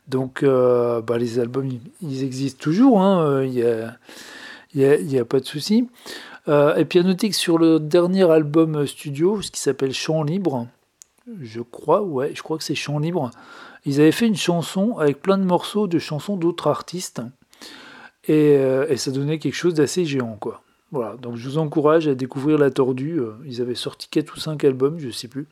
Donc 0.07 0.43
bah, 0.43 1.17
les 1.17 1.39
albums 1.39 1.69
ils, 2.01 2.23
existent 2.23 2.61
toujours, 2.61 3.01
hein, 3.01 3.43
il 3.43 3.51
n'y 3.51 3.63
a, 3.63 4.97
y 4.97 5.19
a, 5.19 5.25
pas 5.25 5.39
de 5.39 5.45
souci. 5.45 5.87
Euh, 6.47 6.75
et 6.75 6.85
puis 6.85 6.99
à 6.99 7.03
noter 7.03 7.29
que 7.29 7.35
sur 7.35 7.57
le 7.57 7.79
dernier 7.79 8.29
album 8.29 8.85
studio, 8.85 9.41
ce 9.41 9.51
qui 9.51 9.59
s'appelle 9.59 9.93
Chant 9.93 10.23
Libre, 10.23 10.67
je 11.41 11.61
crois, 11.61 12.03
ouais, 12.03 12.33
je 12.35 12.43
crois 12.43 12.57
que 12.57 12.63
c'est 12.63 12.75
Chant 12.75 12.99
Libre, 12.99 13.31
ils 13.85 13.99
avaient 13.99 14.11
fait 14.11 14.27
une 14.27 14.35
chanson 14.35 14.97
avec 14.97 15.21
plein 15.21 15.37
de 15.37 15.43
morceaux 15.43 15.87
de 15.87 15.97
chansons 15.97 16.37
d'autres 16.37 16.67
artistes. 16.67 17.21
Et, 18.27 18.57
euh, 18.57 18.87
et, 18.89 18.97
ça 18.97 19.11
donnait 19.11 19.39
quelque 19.39 19.55
chose 19.55 19.75
d'assez 19.75 20.05
géant, 20.05 20.37
quoi. 20.39 20.61
Voilà, 20.91 21.15
donc 21.17 21.35
je 21.35 21.47
vous 21.49 21.57
encourage 21.57 22.07
à 22.07 22.15
découvrir 22.15 22.57
La 22.57 22.71
Tordue. 22.71 23.19
Euh, 23.19 23.33
ils 23.45 23.61
avaient 23.61 23.75
sorti 23.75 24.07
4 24.09 24.35
ou 24.35 24.39
5 24.39 24.63
albums, 24.63 24.99
je 24.99 25.09
sais 25.09 25.27
plus. 25.27 25.47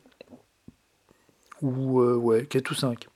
Ou, 1.61 2.01
ouais, 2.01 2.45
4 2.45 2.71
ou 2.71 2.73
5. 2.73 3.07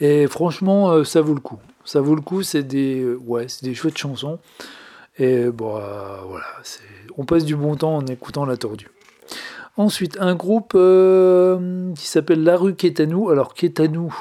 Et 0.00 0.26
franchement, 0.28 1.04
ça 1.04 1.20
vaut 1.20 1.34
le 1.34 1.40
coup. 1.40 1.58
Ça 1.84 2.00
vaut 2.00 2.14
le 2.14 2.22
coup, 2.22 2.42
c'est 2.42 2.62
des, 2.62 3.04
ouais, 3.04 3.46
des 3.62 3.74
chouettes 3.74 3.98
chansons. 3.98 4.38
Et 5.18 5.50
bon, 5.50 5.72
voilà, 5.72 6.46
on 7.18 7.24
passe 7.26 7.44
du 7.44 7.54
bon 7.54 7.76
temps 7.76 7.96
en 7.96 8.06
écoutant 8.06 8.46
La 8.46 8.56
Tordue. 8.56 8.90
Ensuite, 9.76 10.16
un 10.20 10.34
groupe 10.34 10.72
qui 10.72 12.06
s'appelle 12.06 12.44
La 12.44 12.56
Rue 12.56 12.74
Kétanou. 12.74 13.28
Alors, 13.28 13.52
Kétanou, 13.52 14.14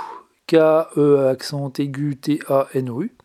K-E 0.48 1.28
accent 1.30 1.72
aigu 1.80 2.18
T-A-N-O-U. 2.18 3.16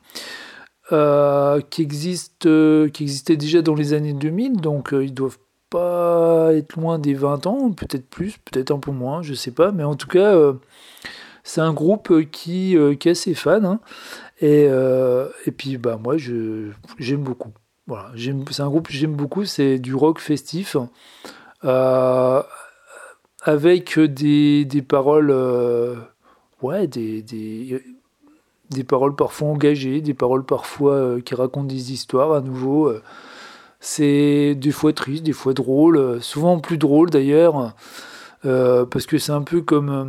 Qui, 0.90 1.83
existe, 1.83 2.49
qui 2.92 3.03
existait 3.03 3.37
déjà 3.37 3.62
dans 3.62 3.75
les 3.75 3.92
années 3.92 4.12
2000, 4.12 4.61
donc 4.61 4.90
ils 4.92 5.14
doivent 5.14 5.38
pas 5.70 6.53
être 6.55 6.77
loin 6.77 6.99
des 6.99 7.14
20 7.14 7.46
ans, 7.46 7.72
peut-être 7.72 8.09
plus, 8.09 8.38
peut-être 8.38 8.70
un 8.70 8.79
peu 8.79 8.90
moins, 8.90 9.22
je 9.22 9.35
sais 9.35 9.51
pas, 9.51 9.72
mais 9.72 9.85
en 9.85 9.96
tout 9.96 10.09
cas, 10.09 10.35
euh, 10.35 10.55
c'est 11.44 11.61
un 11.61 11.72
groupe 11.72 12.31
qui, 12.31 12.77
euh, 12.77 12.94
qui 12.94 13.09
est 13.09 13.12
assez 13.12 13.35
fan, 13.35 13.64
hein. 13.64 13.81
et, 14.40 14.66
euh, 14.68 15.29
et 15.46 15.51
puis 15.51 15.79
bah, 15.79 15.99
moi 16.03 16.16
j'aime 16.16 17.22
beaucoup. 17.22 17.53
Voilà, 17.87 18.11
c'est 18.51 18.62
un 18.62 18.68
groupe 18.68 18.88
que 18.88 18.92
j'aime 18.92 19.14
beaucoup, 19.14 19.44
c'est 19.44 19.79
du 19.79 19.94
rock 19.94 20.18
festif, 20.18 20.77
avec 23.44 23.99
des, 23.99 24.64
des 24.64 24.83
paroles, 24.83 25.33
ouais, 26.62 26.88
des, 26.88 27.22
des, 27.22 27.81
des, 28.70 28.85
paroles 28.85 29.14
parfois 29.14 29.48
engagées, 29.48 30.00
des 30.00 30.14
paroles 30.14 30.44
parfois 30.44 31.20
qui 31.24 31.35
racontent 31.35 31.66
des 31.66 31.92
histoires 31.92 32.33
à 32.33 32.40
nouveau. 32.40 32.92
C'est 33.81 34.55
des 34.55 34.72
fois 34.72 34.92
triste, 34.92 35.22
des 35.22 35.33
fois 35.33 35.52
drôle, 35.52 36.20
souvent 36.20 36.59
plus 36.59 36.79
drôle 36.79 37.11
d'ailleurs, 37.11 37.74
euh, 38.44 38.85
parce 38.85 39.07
que 39.07 39.18
c'est 39.18 39.33
un 39.33 39.42
peu 39.42 39.61
comme... 39.62 39.90
Euh, 39.90 40.05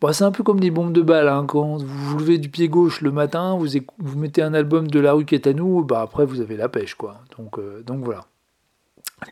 bah, 0.00 0.14
c'est 0.14 0.24
un 0.24 0.32
peu 0.32 0.42
comme 0.42 0.60
des 0.60 0.70
bombes 0.70 0.94
de 0.94 1.02
balles. 1.02 1.28
Hein. 1.28 1.44
Quand 1.46 1.76
vous 1.76 1.86
vous 1.86 2.18
levez 2.18 2.38
du 2.38 2.48
pied 2.48 2.68
gauche 2.68 3.02
le 3.02 3.10
matin, 3.10 3.56
vous, 3.58 3.68
vous 3.98 4.18
mettez 4.18 4.40
un 4.40 4.54
album 4.54 4.88
de 4.88 4.98
La 4.98 5.12
rue 5.12 5.26
à 5.44 5.52
nous, 5.52 5.84
bah 5.84 6.00
après 6.00 6.24
vous 6.24 6.40
avez 6.40 6.56
la 6.56 6.70
pêche. 6.70 6.94
quoi. 6.94 7.20
Donc, 7.36 7.58
euh, 7.58 7.82
voilà. 7.86 8.24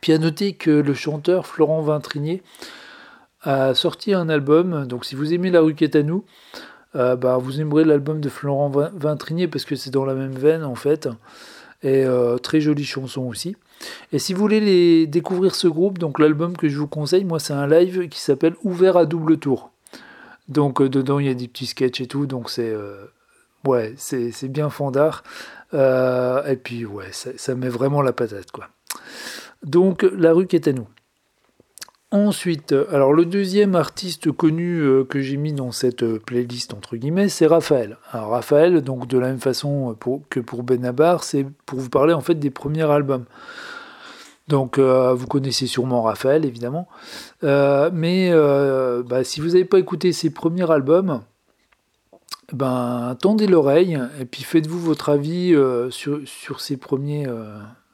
Puis 0.03 0.13
à 0.13 0.19
noter 0.19 0.53
que 0.53 0.69
le 0.69 0.93
chanteur 0.93 1.47
Florent 1.47 1.81
Vintrinier 1.81 2.43
a 3.41 3.73
sorti 3.73 4.13
un 4.13 4.29
album. 4.29 4.85
Donc 4.85 5.05
si 5.05 5.15
vous 5.15 5.33
aimez 5.33 5.49
La 5.49 5.61
rue 5.61 5.75
à 5.91 6.03
nous, 6.03 6.23
bah, 6.93 7.37
vous 7.37 7.61
aimerez 7.61 7.83
l'album 7.83 8.19
de 8.19 8.29
Florent 8.29 8.69
Vintrinier 8.69 9.47
parce 9.47 9.65
que 9.65 9.75
c'est 9.75 9.91
dans 9.91 10.05
la 10.05 10.13
même 10.13 10.33
veine 10.33 10.63
en 10.63 10.75
fait. 10.75 11.07
Et 11.83 12.05
très 12.41 12.61
jolie 12.61 12.85
chanson 12.85 13.21
aussi. 13.23 13.55
Et 14.11 14.19
si 14.19 14.33
vous 14.33 14.41
voulez 14.41 14.59
les 14.59 15.07
découvrir 15.07 15.55
ce 15.55 15.67
groupe, 15.67 15.97
donc 15.97 16.19
l'album 16.19 16.57
que 16.57 16.67
je 16.69 16.77
vous 16.77 16.87
conseille, 16.87 17.25
moi 17.25 17.39
c'est 17.39 17.53
un 17.53 17.67
live 17.67 18.09
qui 18.09 18.19
s'appelle 18.19 18.55
Ouvert 18.63 18.97
à 18.97 19.05
double 19.05 19.37
tour. 19.37 19.71
Donc 20.47 20.81
euh, 20.81 20.89
dedans 20.89 21.19
il 21.19 21.27
y 21.27 21.29
a 21.29 21.33
des 21.33 21.47
petits 21.47 21.67
sketchs 21.67 22.01
et 22.01 22.07
tout, 22.07 22.25
donc 22.25 22.49
c'est 22.49 22.69
euh, 22.69 23.05
ouais 23.65 23.93
c'est 23.97 24.47
bien 24.47 24.69
fandard. 24.69 25.23
Euh, 25.73 26.43
et 26.45 26.55
puis 26.55 26.85
ouais 26.85 27.11
ça, 27.11 27.29
ça, 27.37 27.55
met 27.55 27.69
vraiment 27.69 28.01
la 28.01 28.13
patate 28.13 28.51
quoi. 28.51 28.67
Donc 29.63 30.03
la 30.03 30.33
rue 30.33 30.47
qui 30.47 30.55
est 30.55 30.67
à 30.67 30.73
nous. 30.73 30.87
Ensuite, 32.11 32.73
alors 32.91 33.13
le 33.13 33.23
deuxième 33.23 33.75
artiste 33.75 34.31
connu 34.31 34.79
euh, 34.79 35.03
que 35.03 35.21
j'ai 35.21 35.37
mis 35.37 35.53
dans 35.53 35.71
cette 35.71 36.01
euh, 36.01 36.17
playlist 36.17 36.73
entre 36.73 36.95
guillemets, 36.95 37.29
c'est 37.29 37.45
Raphaël. 37.45 37.97
Alors 38.11 38.29
Raphaël, 38.29 38.81
donc 38.81 39.05
de 39.05 39.19
la 39.19 39.27
même 39.27 39.39
façon 39.39 39.95
que 40.31 40.39
pour 40.39 40.63
Benabar, 40.63 41.23
c'est 41.23 41.45
pour 41.67 41.77
vous 41.77 41.89
parler 41.89 42.13
en 42.13 42.21
fait 42.21 42.33
des 42.33 42.49
premiers 42.49 42.89
albums. 42.89 43.25
Donc 44.47 44.79
euh, 44.79 45.13
vous 45.13 45.27
connaissez 45.27 45.67
sûrement 45.67 46.01
Raphaël 46.01 46.45
évidemment, 46.45 46.87
mais 47.43 48.31
bah, 48.33 49.23
si 49.23 49.39
vous 49.39 49.49
n'avez 49.49 49.65
pas 49.65 49.77
écouté 49.77 50.11
ses 50.11 50.31
premiers 50.31 50.71
albums, 50.71 51.21
ben 52.53 53.15
tendez 53.21 53.45
l'oreille 53.45 53.99
et 54.19 54.25
puis 54.25 54.41
faites-vous 54.41 54.79
votre 54.79 55.09
avis 55.09 55.55
sur, 55.91 56.19
ses 56.59 56.79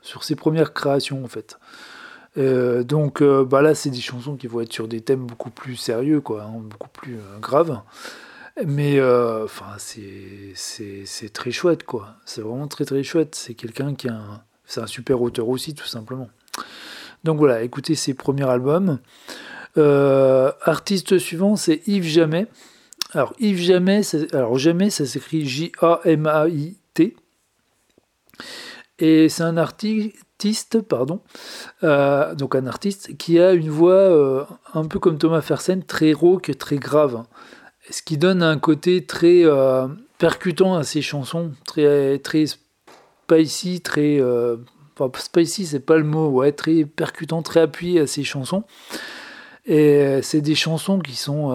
sur 0.01 0.23
ses 0.23 0.35
premières 0.35 0.73
créations 0.73 1.21
en 1.21 1.27
fait. 1.27 1.59
Euh, 2.37 2.83
donc 2.83 3.21
euh, 3.21 3.45
bah 3.45 3.61
là, 3.61 3.75
c'est 3.75 3.89
des 3.89 4.01
chansons 4.01 4.35
qui 4.35 4.47
vont 4.47 4.61
être 4.61 4.73
sur 4.73 4.87
des 4.87 5.01
thèmes 5.01 5.25
beaucoup 5.25 5.49
plus 5.49 5.75
sérieux, 5.75 6.21
quoi, 6.21 6.43
hein, 6.43 6.59
beaucoup 6.59 6.89
plus 6.89 7.15
euh, 7.15 7.39
graves. 7.39 7.81
Mais 8.65 9.01
enfin, 9.01 9.75
c'est 9.77 11.33
très 11.33 11.51
chouette, 11.51 11.83
quoi. 11.83 12.15
C'est 12.25 12.39
vraiment 12.39 12.67
très 12.69 12.85
très 12.85 13.03
chouette. 13.03 13.35
C'est 13.35 13.53
quelqu'un 13.53 13.95
qui 13.95 14.07
a 14.07 14.45
c'est 14.65 14.79
un 14.79 14.87
super 14.87 15.21
auteur 15.21 15.49
aussi, 15.49 15.73
tout 15.73 15.85
simplement. 15.85 16.29
Donc 17.25 17.37
voilà, 17.37 17.63
écoutez 17.63 17.95
ses 17.95 18.13
premiers 18.13 18.49
albums. 18.49 18.99
artiste 19.75 21.17
suivant, 21.17 21.57
c'est 21.57 21.85
Yves 21.87 22.07
Jamais. 22.07 22.47
Alors 23.11 23.33
Yves 23.39 23.61
Jamais, 23.61 24.01
alors 24.33 24.57
Jamais, 24.57 24.89
ça 24.89 25.05
s'écrit 25.05 25.45
J-A-M-A-I-T. 25.45 27.15
Et 28.99 29.27
c'est 29.27 29.43
un 29.43 29.57
artiste, 29.57 30.15
pardon, 30.87 31.21
euh, 31.83 32.35
donc 32.35 32.55
un 32.55 32.67
artiste 32.67 33.17
qui 33.17 33.39
a 33.39 33.53
une 33.53 33.69
voix 33.69 33.93
euh, 33.93 34.43
un 34.73 34.85
peu 34.85 34.99
comme 34.99 35.17
Thomas 35.17 35.41
Fersen, 35.41 35.83
très 35.83 36.13
rauque, 36.13 36.51
très 36.57 36.77
grave, 36.77 37.23
ce 37.89 38.01
qui 38.01 38.17
donne 38.17 38.43
un 38.43 38.57
côté 38.57 39.05
très 39.05 39.45
euh, 39.45 39.87
percutant 40.17 40.75
à 40.75 40.83
ses 40.83 41.01
chansons, 41.01 41.51
très 41.65 42.19
très 42.19 42.45
spicy, 42.47 43.81
très 43.81 44.19
spicy, 45.17 45.65
c'est 45.65 45.79
pas 45.79 45.97
le 45.97 46.03
mot, 46.03 46.29
ouais, 46.29 46.51
très 46.51 46.85
percutant, 46.85 47.41
très 47.41 47.61
appuyé 47.61 48.01
à 48.01 48.07
ses 48.07 48.23
chansons. 48.23 48.63
Et 49.65 50.19
c'est 50.21 50.41
des 50.41 50.53
chansons 50.53 50.99
qui 50.99 51.15
sont 51.15 51.49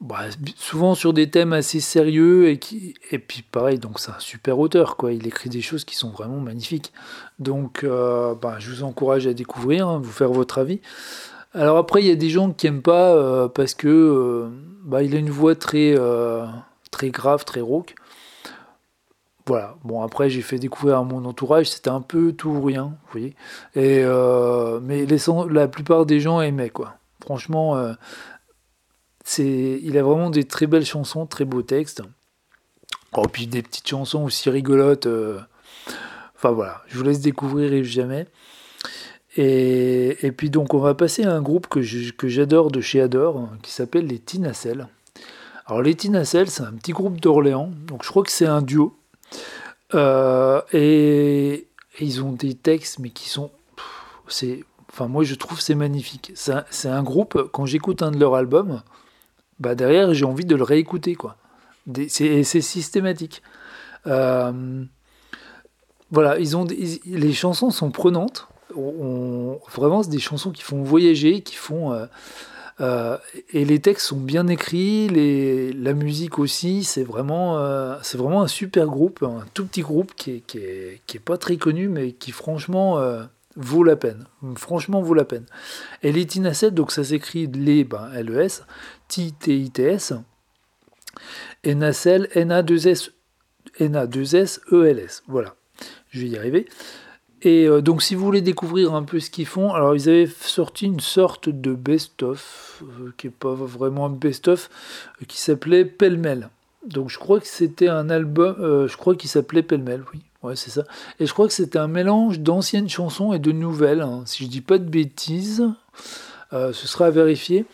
bah, 0.00 0.20
souvent 0.56 0.94
sur 0.94 1.12
des 1.12 1.28
thèmes 1.28 1.52
assez 1.52 1.80
sérieux 1.80 2.50
et 2.50 2.58
qui 2.58 2.94
et 3.10 3.18
puis 3.18 3.42
pareil 3.42 3.80
donc 3.80 3.98
c'est 3.98 4.12
un 4.12 4.20
super 4.20 4.60
auteur 4.60 4.96
quoi. 4.96 5.12
Il 5.12 5.26
écrit 5.26 5.50
des 5.50 5.60
choses 5.60 5.84
qui 5.84 5.96
sont 5.96 6.10
vraiment 6.10 6.38
magnifiques. 6.38 6.92
Donc 7.40 7.82
euh, 7.82 8.34
bah, 8.36 8.56
je 8.60 8.70
vous 8.70 8.84
encourage 8.84 9.26
à 9.26 9.34
découvrir 9.34 9.88
hein, 9.88 9.98
vous 9.98 10.12
faire 10.12 10.30
votre 10.30 10.58
avis. 10.58 10.80
Alors 11.52 11.78
après 11.78 12.00
il 12.00 12.06
y 12.06 12.12
a 12.12 12.16
des 12.16 12.30
gens 12.30 12.52
qui 12.52 12.68
aiment 12.68 12.82
pas 12.82 13.12
euh, 13.12 13.48
parce 13.48 13.74
que 13.74 13.88
euh, 13.88 14.48
bah, 14.84 15.02
il 15.02 15.16
a 15.16 15.18
une 15.18 15.30
voix 15.30 15.56
très 15.56 15.96
très 16.92 17.10
grave 17.10 17.44
très 17.44 17.60
rauque. 17.60 17.96
Voilà. 19.46 19.74
Bon 19.82 20.02
après 20.02 20.30
j'ai 20.30 20.42
fait 20.42 20.60
découvrir 20.60 20.98
à 20.98 21.02
mon 21.02 21.24
entourage 21.24 21.70
c'était 21.70 21.90
un 21.90 22.02
peu 22.02 22.32
tout 22.32 22.50
ou 22.50 22.62
rien 22.62 22.84
vous 22.84 23.10
voyez. 23.10 23.34
Et 23.74 24.04
mais 24.80 25.06
la 25.50 25.66
plupart 25.66 26.06
des 26.06 26.20
gens 26.20 26.40
aimaient 26.40 26.70
quoi. 26.70 26.94
Franchement 27.20 27.76
il 29.36 29.98
a 29.98 30.02
vraiment 30.02 30.30
des 30.30 30.44
très 30.44 30.66
belles 30.66 30.86
chansons, 30.86 31.26
très 31.26 31.44
beaux 31.44 31.62
textes. 31.62 32.02
Oh, 33.16 33.26
puis 33.30 33.46
des 33.46 33.62
petites 33.62 33.88
chansons 33.88 34.24
aussi 34.24 34.50
rigolotes. 34.50 35.06
Euh, 35.06 35.40
enfin 36.36 36.50
voilà, 36.50 36.82
je 36.88 36.98
vous 36.98 37.04
laisse 37.04 37.20
découvrir 37.20 37.82
jamais. 37.84 38.26
Et, 39.36 40.32
puis 40.36 40.50
donc 40.50 40.74
on 40.74 40.78
va 40.78 40.94
passer 40.94 41.24
à 41.24 41.32
un 41.32 41.40
groupe 41.40 41.68
que, 41.68 41.80
j'adore 41.80 42.72
de 42.72 42.80
chez 42.80 43.00
Adore, 43.00 43.50
qui 43.62 43.70
s'appelle 43.70 44.06
les 44.06 44.18
Tinacelles. 44.18 44.88
Alors 45.66 45.82
les 45.82 45.94
Tinacelles, 45.94 46.50
c'est 46.50 46.64
un 46.64 46.72
petit 46.72 46.92
groupe 46.92 47.20
d'Orléans, 47.20 47.70
donc 47.86 48.02
je 48.02 48.08
crois 48.08 48.24
que 48.24 48.32
c'est 48.32 48.46
un 48.46 48.62
duo. 48.62 48.96
Euh, 49.94 50.60
et, 50.72 51.68
ils 52.00 52.22
ont 52.22 52.32
des 52.32 52.54
textes, 52.54 52.98
mais 52.98 53.10
qui 53.10 53.28
sont... 53.28 53.50
C'est, 54.28 54.64
enfin 54.90 55.08
moi 55.08 55.24
je 55.24 55.34
trouve 55.34 55.60
c'est 55.60 55.74
magnifique. 55.74 56.32
C'est 56.34 56.88
un, 56.88 57.02
groupe, 57.02 57.48
quand 57.52 57.64
j'écoute 57.64 58.02
un 58.02 58.10
de 58.10 58.18
leurs 58.18 58.34
albums, 58.34 58.82
bah 59.60 59.74
derrière 59.74 60.14
j'ai 60.14 60.24
envie 60.24 60.44
de 60.44 60.56
le 60.56 60.62
réécouter 60.62 61.14
quoi. 61.14 61.36
C'est 62.08 62.44
systématique. 62.44 63.42
Euh, 64.06 64.84
voilà, 66.10 66.38
ils 66.38 66.56
ont 66.56 66.66
les 66.66 67.32
chansons 67.32 67.70
sont 67.70 67.90
prenantes. 67.90 68.48
Vraiment, 68.74 70.02
c'est 70.02 70.10
des 70.10 70.18
chansons 70.18 70.50
qui 70.50 70.62
font 70.62 70.82
voyager, 70.82 71.40
qui 71.40 71.54
font 71.54 71.92
euh, 71.92 72.06
euh, 72.80 73.16
et 73.50 73.64
les 73.64 73.80
textes 73.80 74.06
sont 74.06 74.20
bien 74.20 74.46
écrits, 74.46 75.08
les, 75.08 75.72
la 75.72 75.94
musique 75.94 76.38
aussi. 76.38 76.84
C'est 76.84 77.04
vraiment, 77.04 77.58
c'est 78.02 78.18
vraiment 78.18 78.42
un 78.42 78.48
super 78.48 78.86
groupe, 78.86 79.22
un 79.22 79.44
tout 79.54 79.66
petit 79.66 79.82
groupe 79.82 80.12
qui 80.14 80.32
est, 80.32 80.40
qui 80.40 80.58
est, 80.58 81.00
qui 81.06 81.16
est 81.16 81.20
pas 81.20 81.38
très 81.38 81.56
connu, 81.56 81.88
mais 81.88 82.12
qui 82.12 82.32
franchement 82.32 83.00
vaut 83.58 83.82
la 83.82 83.96
peine. 83.96 84.24
Franchement, 84.56 85.02
vaut 85.02 85.14
la 85.14 85.24
peine. 85.24 85.44
Et 86.02 86.12
les 86.12 86.26
Tinacet, 86.26 86.70
donc 86.70 86.92
ça 86.92 87.04
s'écrit 87.04 87.46
les, 87.48 87.84
ben, 87.84 88.08
L-E-S, 88.14 88.64
T-I-T-S, 89.08 90.14
et 91.64 91.74
Nacelle, 91.74 92.28
N-A-2-S, 92.34 93.10
N-A-2-S-E-L-S. 93.80 95.22
Voilà, 95.26 95.54
je 96.10 96.20
vais 96.20 96.28
y 96.28 96.36
arriver. 96.36 96.66
Et 97.42 97.66
euh, 97.66 97.80
donc, 97.80 98.02
si 98.02 98.14
vous 98.14 98.24
voulez 98.24 98.40
découvrir 98.40 98.94
un 98.94 99.04
peu 99.04 99.20
ce 99.20 99.30
qu'ils 99.30 99.46
font, 99.46 99.72
alors 99.72 99.94
ils 99.94 100.08
avaient 100.08 100.26
sorti 100.26 100.86
une 100.86 101.00
sorte 101.00 101.48
de 101.48 101.72
best-of, 101.72 102.82
euh, 102.82 103.12
qui 103.16 103.28
n'est 103.28 103.32
pas 103.32 103.54
vraiment 103.54 104.06
un 104.06 104.10
best-of, 104.10 104.70
euh, 105.22 105.24
qui 105.26 105.40
s'appelait 105.40 105.84
Pêle-mêle. 105.84 106.50
Donc, 106.86 107.10
je 107.10 107.18
crois 107.18 107.38
que 107.38 107.46
c'était 107.46 107.88
un 107.88 108.08
album, 108.08 108.86
je 108.88 108.96
crois 108.96 109.14
qu'il 109.14 109.28
s'appelait 109.28 109.62
Pêle-mêle, 109.62 110.04
oui. 110.12 110.20
Ouais, 110.42 110.54
c'est 110.54 110.70
ça. 110.70 110.84
Et 111.18 111.26
je 111.26 111.32
crois 111.32 111.48
que 111.48 111.52
c'était 111.52 111.80
un 111.80 111.88
mélange 111.88 112.38
d'anciennes 112.38 112.88
chansons 112.88 113.32
et 113.32 113.40
de 113.40 113.50
nouvelles. 113.50 114.00
Hein. 114.00 114.22
Si 114.24 114.44
je 114.44 114.48
dis 114.48 114.60
pas 114.60 114.78
de 114.78 114.88
bêtises, 114.88 115.64
ce 116.52 116.72
sera 116.72 117.06
à 117.06 117.10
vérifier. 117.10 117.66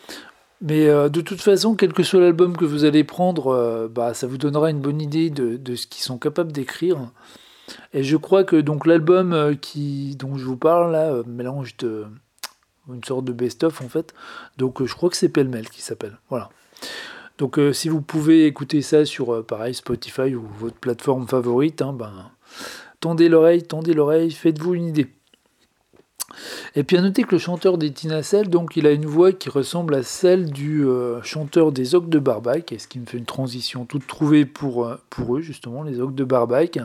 Mais 0.61 0.87
euh, 0.87 1.09
de 1.09 1.21
toute 1.21 1.41
façon, 1.41 1.75
quel 1.75 1.93
que 1.93 2.03
soit 2.03 2.21
l'album 2.21 2.55
que 2.55 2.65
vous 2.65 2.85
allez 2.85 3.03
prendre, 3.03 3.47
euh, 3.47 3.87
bah, 3.87 4.13
ça 4.13 4.27
vous 4.27 4.37
donnera 4.37 4.69
une 4.69 4.79
bonne 4.79 5.01
idée 5.01 5.29
de, 5.29 5.75
ce 5.75 5.87
qu'ils 5.87 6.03
sont 6.03 6.17
capables 6.17 6.51
d'écrire. 6.51 7.11
Et 7.93 8.03
je 8.03 8.15
crois 8.15 8.43
que 8.43 8.55
donc 8.55 8.85
l'album 8.85 9.55
qui 9.59 10.15
dont 10.17 10.37
je 10.37 10.45
vous 10.45 10.57
parle 10.57 10.91
là 10.91 11.23
mélange 11.25 11.75
de 11.77 12.05
une 12.93 13.03
sorte 13.03 13.25
de 13.25 13.33
best-of 13.33 13.81
en 13.81 13.89
fait. 13.89 14.13
Donc 14.57 14.85
je 14.85 14.93
crois 14.93 15.09
que 15.09 15.17
c'est 15.17 15.29
Pelmel 15.29 15.67
qui 15.69 15.81
s'appelle. 15.81 16.19
Voilà. 16.29 16.49
Donc 17.39 17.59
si 17.73 17.89
vous 17.89 18.01
pouvez 18.01 18.45
écouter 18.45 18.83
ça 18.83 19.03
sur 19.03 19.43
pareil 19.43 19.73
Spotify 19.73 20.35
ou 20.35 20.47
votre 20.59 20.75
plateforme 20.75 21.27
favorite, 21.27 21.81
hein, 21.81 21.91
ben 21.91 22.29
tendez 22.99 23.29
l'oreille, 23.29 23.63
tendez 23.63 23.93
l'oreille, 23.93 24.29
faites-vous 24.29 24.75
une 24.75 24.85
idée. 24.85 25.07
Et 26.75 26.83
puis 26.83 26.97
à 26.97 27.01
noter 27.01 27.23
que 27.23 27.31
le 27.33 27.37
chanteur 27.39 27.77
des 27.77 27.91
Tinacel, 27.91 28.49
donc 28.49 28.75
il 28.75 28.87
a 28.87 28.91
une 28.91 29.05
voix 29.05 29.31
qui 29.31 29.49
ressemble 29.49 29.95
à 29.95 30.03
celle 30.03 30.51
du 30.51 30.85
euh, 30.85 31.21
chanteur 31.21 31.71
des 31.71 31.95
Ocs 31.95 32.09
de 32.09 32.19
Barbac, 32.19 32.71
et 32.71 32.79
ce 32.79 32.87
qui 32.87 32.99
me 32.99 33.05
fait 33.05 33.17
une 33.17 33.25
transition 33.25 33.85
toute 33.85 34.07
trouvée 34.07 34.45
pour, 34.45 34.85
euh, 34.85 34.99
eux 35.29 35.41
justement, 35.41 35.83
les 35.83 36.01
Ocs 36.01 36.15
de 36.15 36.23
Barbac, 36.23 36.79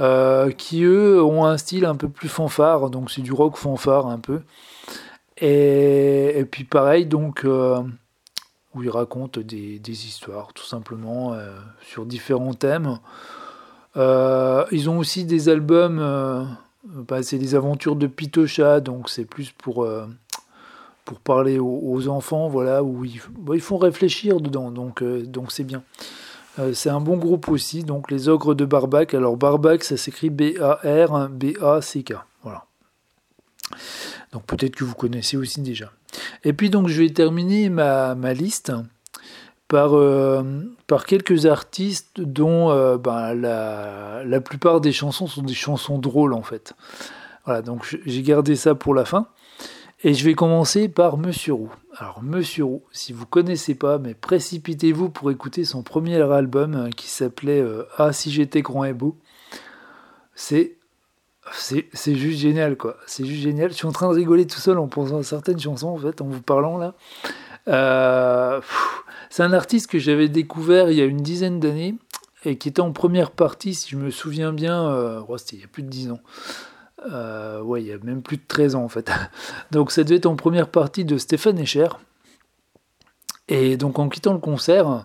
euh, 0.00 0.50
qui 0.50 0.82
eux 0.84 1.22
ont 1.22 1.46
un 1.46 1.56
style 1.56 1.86
un 1.86 1.96
peu 1.96 2.08
plus 2.08 2.28
fanfare, 2.28 2.90
donc 2.90 3.10
c'est 3.10 3.22
du 3.22 3.32
rock 3.32 3.56
fanfare 3.56 4.06
un 4.06 4.18
peu. 4.18 4.40
Et, 5.38 6.46
puis 6.50 6.64
pareil, 6.64 7.04
donc 7.04 7.44
où 7.44 8.82
ils 8.82 8.90
racontent 8.90 9.40
des 9.40 10.06
histoires 10.06 10.54
tout 10.54 10.64
simplement 10.64 11.36
sur 11.82 12.06
différents 12.06 12.54
thèmes. 12.54 13.00
ils 13.96 14.88
ont 14.88 14.98
aussi 14.98 15.26
des 15.26 15.50
albums 15.50 16.56
bah, 16.86 17.22
c'est 17.22 17.38
des 17.38 17.54
aventures 17.54 17.96
de 17.96 18.06
Pitocha, 18.06 18.80
donc 18.80 19.08
c'est 19.08 19.24
plus 19.24 19.50
pour, 19.50 19.84
euh, 19.84 20.06
pour 21.04 21.20
parler 21.20 21.58
aux, 21.58 22.08
enfants, 22.08 22.48
voilà, 22.48 22.82
où 22.82 23.04
ils, 23.04 23.20
bah, 23.38 23.54
ils, 23.54 23.60
font 23.60 23.76
réfléchir 23.76 24.40
dedans, 24.40 24.70
donc 24.70 25.02
euh, 25.02 25.22
donc 25.22 25.52
c'est 25.52 25.64
bien. 25.64 25.82
Euh, 26.58 26.72
c'est 26.72 26.88
un 26.90 27.00
bon 27.00 27.16
groupe 27.16 27.48
aussi, 27.48 27.84
donc 27.84 28.10
les 28.10 28.28
ogres 28.28 28.54
de 28.54 28.64
Barbac. 28.64 29.14
Alors 29.14 29.36
Barbac, 29.36 29.84
ça 29.84 29.96
s'écrit 29.96 30.30
B-A-R-B-A-C-K. 30.30 32.14
Voilà. 32.42 32.64
Donc 34.32 34.44
peut-être 34.46 34.74
que 34.74 34.84
vous 34.84 34.94
connaissez 34.94 35.36
aussi 35.36 35.60
déjà. 35.60 35.92
Et 36.44 36.52
puis 36.52 36.70
donc 36.70 36.88
je 36.88 37.02
vais 37.02 37.10
terminer 37.10 37.68
ma, 37.68 38.14
ma 38.14 38.32
liste 38.32 38.72
par, 39.68 39.96
euh, 39.96 40.42
par 40.86 41.06
quelques 41.06 41.46
artistes 41.46 42.20
dont 42.20 42.70
euh, 42.70 42.98
ben, 42.98 43.34
la, 43.34 44.22
la, 44.24 44.40
plupart 44.40 44.80
des 44.80 44.92
chansons 44.92 45.26
sont 45.26 45.42
des 45.42 45.54
chansons 45.54 45.98
drôles 45.98 46.32
en 46.32 46.42
fait. 46.42 46.74
Voilà, 47.44 47.62
donc 47.62 47.98
j'ai 48.04 48.22
gardé 48.22 48.56
ça 48.56 48.74
pour 48.74 48.94
la 48.94 49.04
fin. 49.04 49.28
Et 50.04 50.12
je 50.14 50.24
vais 50.24 50.34
commencer 50.34 50.88
par 50.88 51.16
Monsieur 51.16 51.54
Roux. 51.54 51.72
Alors 51.96 52.22
Monsieur 52.22 52.64
Roux, 52.64 52.82
si 52.92 53.12
vous 53.12 53.26
connaissez 53.26 53.74
pas, 53.74 53.98
mais 53.98 54.14
précipitez-vous 54.14 55.08
pour 55.08 55.30
écouter 55.30 55.64
son 55.64 55.82
premier 55.82 56.20
album 56.20 56.74
euh, 56.74 56.90
qui 56.90 57.08
s'appelait 57.08 57.64
Ah 57.98 58.12
si 58.12 58.30
j'étais 58.30 58.62
grand 58.62 58.84
et 58.84 58.92
beau. 58.92 59.16
C'est 60.34 60.74
c'est 61.52 62.16
juste 62.16 62.40
génial 62.40 62.76
quoi. 62.76 62.96
C'est 63.06 63.24
juste 63.24 63.42
génial. 63.42 63.70
Je 63.70 63.76
suis 63.76 63.86
en 63.86 63.92
train 63.92 64.08
de 64.08 64.14
rigoler 64.14 64.46
tout 64.46 64.58
seul 64.58 64.78
en 64.78 64.88
pensant 64.88 65.18
à 65.18 65.22
certaines 65.22 65.60
chansons 65.60 65.88
en 65.88 65.96
fait, 65.96 66.20
en 66.20 66.26
vous 66.26 66.42
parlant 66.42 66.76
là. 66.76 66.94
C'est 69.30 69.42
un 69.42 69.52
artiste 69.52 69.88
que 69.88 69.98
j'avais 69.98 70.28
découvert 70.28 70.90
il 70.90 70.96
y 70.96 71.00
a 71.00 71.04
une 71.04 71.22
dizaine 71.22 71.60
d'années 71.60 71.96
et 72.44 72.56
qui 72.56 72.68
était 72.68 72.80
en 72.80 72.92
première 72.92 73.32
partie, 73.32 73.74
si 73.74 73.90
je 73.90 73.96
me 73.96 74.10
souviens 74.10 74.52
bien, 74.52 74.88
euh, 74.88 75.20
c'était 75.36 75.56
il 75.56 75.62
y 75.62 75.64
a 75.64 75.68
plus 75.68 75.82
de 75.82 75.88
10 75.88 76.12
ans. 76.12 76.20
Euh, 77.10 77.60
ouais, 77.60 77.82
il 77.82 77.88
y 77.88 77.92
a 77.92 77.98
même 77.98 78.22
plus 78.22 78.36
de 78.36 78.42
13 78.46 78.76
ans 78.76 78.84
en 78.84 78.88
fait. 78.88 79.10
Donc 79.72 79.90
ça 79.90 80.04
devait 80.04 80.16
être 80.16 80.26
en 80.26 80.36
première 80.36 80.68
partie 80.68 81.04
de 81.04 81.18
Stéphane 81.18 81.58
Escher. 81.58 81.88
Et 83.48 83.76
donc 83.76 84.00
en 84.00 84.08
quittant 84.08 84.32
le 84.32 84.40
concert, 84.40 85.04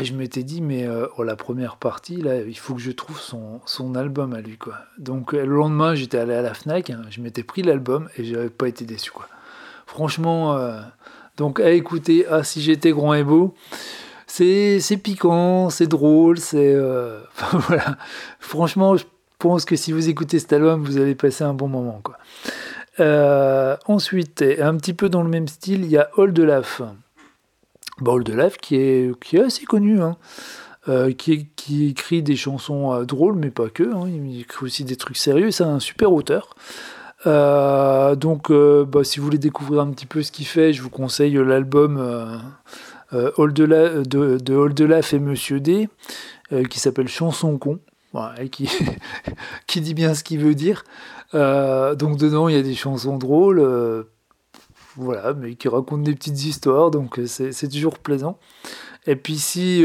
je 0.00 0.12
m'étais 0.12 0.44
dit, 0.44 0.60
mais 0.60 0.86
euh, 0.86 1.08
oh, 1.16 1.24
la 1.24 1.34
première 1.34 1.78
partie, 1.78 2.16
là, 2.16 2.36
il 2.36 2.56
faut 2.56 2.74
que 2.74 2.80
je 2.80 2.92
trouve 2.92 3.20
son, 3.20 3.94
album 3.96 4.34
à 4.34 4.40
lui. 4.40 4.56
Donc 4.98 5.32
le 5.32 5.44
lendemain, 5.44 5.96
j'étais 5.96 6.18
allé 6.18 6.34
à 6.34 6.42
la 6.42 6.54
FNAC, 6.54 6.90
hein, 6.90 7.02
je 7.10 7.20
m'étais 7.20 7.42
pris 7.42 7.62
l'album 7.62 8.08
et 8.16 8.24
j'avais 8.24 8.50
pas 8.50 8.68
été 8.68 8.84
déçu. 8.84 9.10
Franchement, 9.86 10.56
donc 11.36 11.60
à 11.60 11.70
écouter, 11.70 12.26
ah 12.30 12.44
si 12.44 12.60
j'étais 12.60 12.90
grand 12.90 13.14
et 13.14 13.24
beau, 13.24 13.54
c'est 14.26 15.00
piquant, 15.02 15.70
c'est 15.70 15.86
drôle, 15.86 16.38
c'est... 16.38 16.74
Euh. 16.74 17.20
Franchement, 18.40 18.96
je 18.96 19.04
pense 19.38 19.64
que 19.64 19.76
si 19.76 19.92
vous 19.92 20.08
écoutez 20.08 20.38
cet 20.38 20.52
album, 20.52 20.84
vous 20.84 20.98
allez 20.98 21.14
passer 21.14 21.44
un 21.44 21.54
bon 21.54 21.68
moment. 21.68 22.00
Quoi. 22.02 22.18
Euh, 23.00 23.76
ensuite, 23.86 24.44
un 24.60 24.76
petit 24.76 24.94
peu 24.94 25.08
dans 25.08 25.22
le 25.22 25.28
même 25.28 25.48
style, 25.48 25.84
il 25.84 25.90
y 25.90 25.98
a 25.98 26.10
Old 26.16 26.38
Olaf. 26.38 26.82
Bon, 27.98 28.14
Old 28.14 28.30
Olaf 28.30 28.56
qui 28.56 28.76
est, 28.76 29.20
qui 29.20 29.36
est 29.36 29.42
assez 29.44 29.64
connu, 29.66 30.00
hein. 30.00 30.16
euh, 30.88 31.12
qui, 31.12 31.48
qui, 31.54 31.90
écrit 31.90 32.22
des 32.22 32.36
chansons 32.36 33.04
drôles, 33.04 33.36
mais 33.36 33.50
pas 33.50 33.68
que. 33.68 33.84
Hein. 33.84 34.08
il 34.08 34.40
écrit 34.40 34.64
aussi 34.66 34.84
des 34.84 34.96
trucs 34.96 35.16
sérieux. 35.16 35.50
C'est 35.50 35.64
un 35.64 35.80
super 35.80 36.12
auteur. 36.12 36.54
Euh, 37.26 38.16
donc, 38.16 38.50
euh, 38.50 38.84
bah, 38.84 39.04
si 39.04 39.18
vous 39.18 39.24
voulez 39.24 39.38
découvrir 39.38 39.80
un 39.80 39.90
petit 39.90 40.06
peu 40.06 40.22
ce 40.22 40.32
qu'il 40.32 40.46
fait, 40.46 40.72
je 40.72 40.82
vous 40.82 40.90
conseille 40.90 41.34
l'album 41.34 41.98
euh, 41.98 42.38
de, 43.12 44.38
de 44.38 44.54
Oldelaf 44.54 45.14
et 45.14 45.18
Monsieur 45.18 45.60
D, 45.60 45.88
qui 46.70 46.78
s'appelle 46.78 47.08
Chanson 47.08 47.58
con, 47.58 47.80
et 48.38 48.48
qui, 48.48 48.68
qui 49.66 49.80
dit 49.80 49.94
bien 49.94 50.14
ce 50.14 50.22
qu'il 50.22 50.40
veut 50.40 50.54
dire. 50.54 50.84
donc, 51.32 52.18
dedans, 52.18 52.48
il 52.48 52.54
y 52.54 52.58
a 52.58 52.62
des 52.62 52.74
chansons 52.74 53.16
drôles, 53.16 54.06
voilà, 54.96 55.34
mais 55.34 55.54
qui 55.54 55.68
racontent 55.68 56.02
des 56.02 56.14
petites 56.14 56.44
histoires, 56.44 56.90
donc 56.90 57.20
c'est 57.26 57.68
toujours 57.68 57.98
plaisant. 57.98 58.38
Et 59.06 59.16
puis, 59.16 59.38
si 59.38 59.84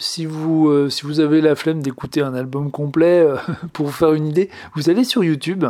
si 0.00 0.26
vous, 0.26 0.88
si 0.90 1.06
vous 1.06 1.18
avez 1.20 1.40
la 1.40 1.56
flemme 1.56 1.82
d'écouter 1.82 2.20
un 2.20 2.34
album 2.34 2.70
complet, 2.70 3.26
pour 3.72 3.86
vous 3.86 3.92
faire 3.92 4.12
une 4.12 4.26
idée, 4.26 4.50
vous 4.74 4.90
allez 4.90 5.04
sur 5.04 5.24
YouTube, 5.24 5.64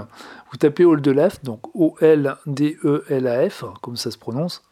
vous 0.50 0.56
tapez 0.56 0.84
Oldelaf, 0.84 1.42
donc 1.42 1.60
O-L-D-E-L-A-F, 1.74 3.64
comme 3.82 3.96
ça 3.96 4.10
se 4.10 4.18
prononce. 4.18 4.62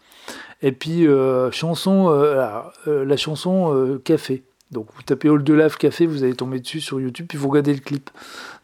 Et 0.63 0.73
puis 0.73 1.07
euh, 1.07 1.51
chanson, 1.51 2.11
euh, 2.11 2.45
euh, 2.87 3.05
la 3.05 3.17
chanson 3.17 3.99
Café. 4.05 4.43
Donc 4.73 4.89
vous 4.97 5.03
tapez 5.03 5.29
Oldelaf 5.29 5.77
Café, 5.77 6.07
vous 6.07 6.25
allez 6.25 6.35
tomber 6.35 6.59
dessus 6.59 6.81
sur 6.81 7.01
YouTube, 7.01 7.27
puis 7.29 7.39
vous 7.39 7.49
regardez 7.49 7.75
le 7.75 7.81
clip. 7.81 8.11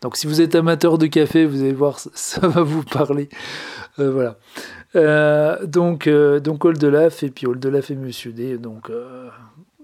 Donc 0.01 0.17
si 0.17 0.27
vous 0.27 0.41
êtes 0.41 0.55
amateur 0.55 0.99
de 0.99 1.07
café, 1.07 1.47
vous 1.47 1.61
allez 1.61 1.73
voir, 1.73 1.99
ça, 1.99 2.41
va 2.49 2.63
vous 2.63 2.83
parler. 2.83 3.29
voilà. 3.99 4.37
donc, 5.65 6.09
donc 6.09 6.65
Oldelaf 6.65 7.23
et 7.23 7.31
puis 7.31 7.47
Oldelaf 7.47 7.91
et 7.91 7.95
Monsieur 7.95 8.33
D. 8.33 8.59
Donc 8.59 8.91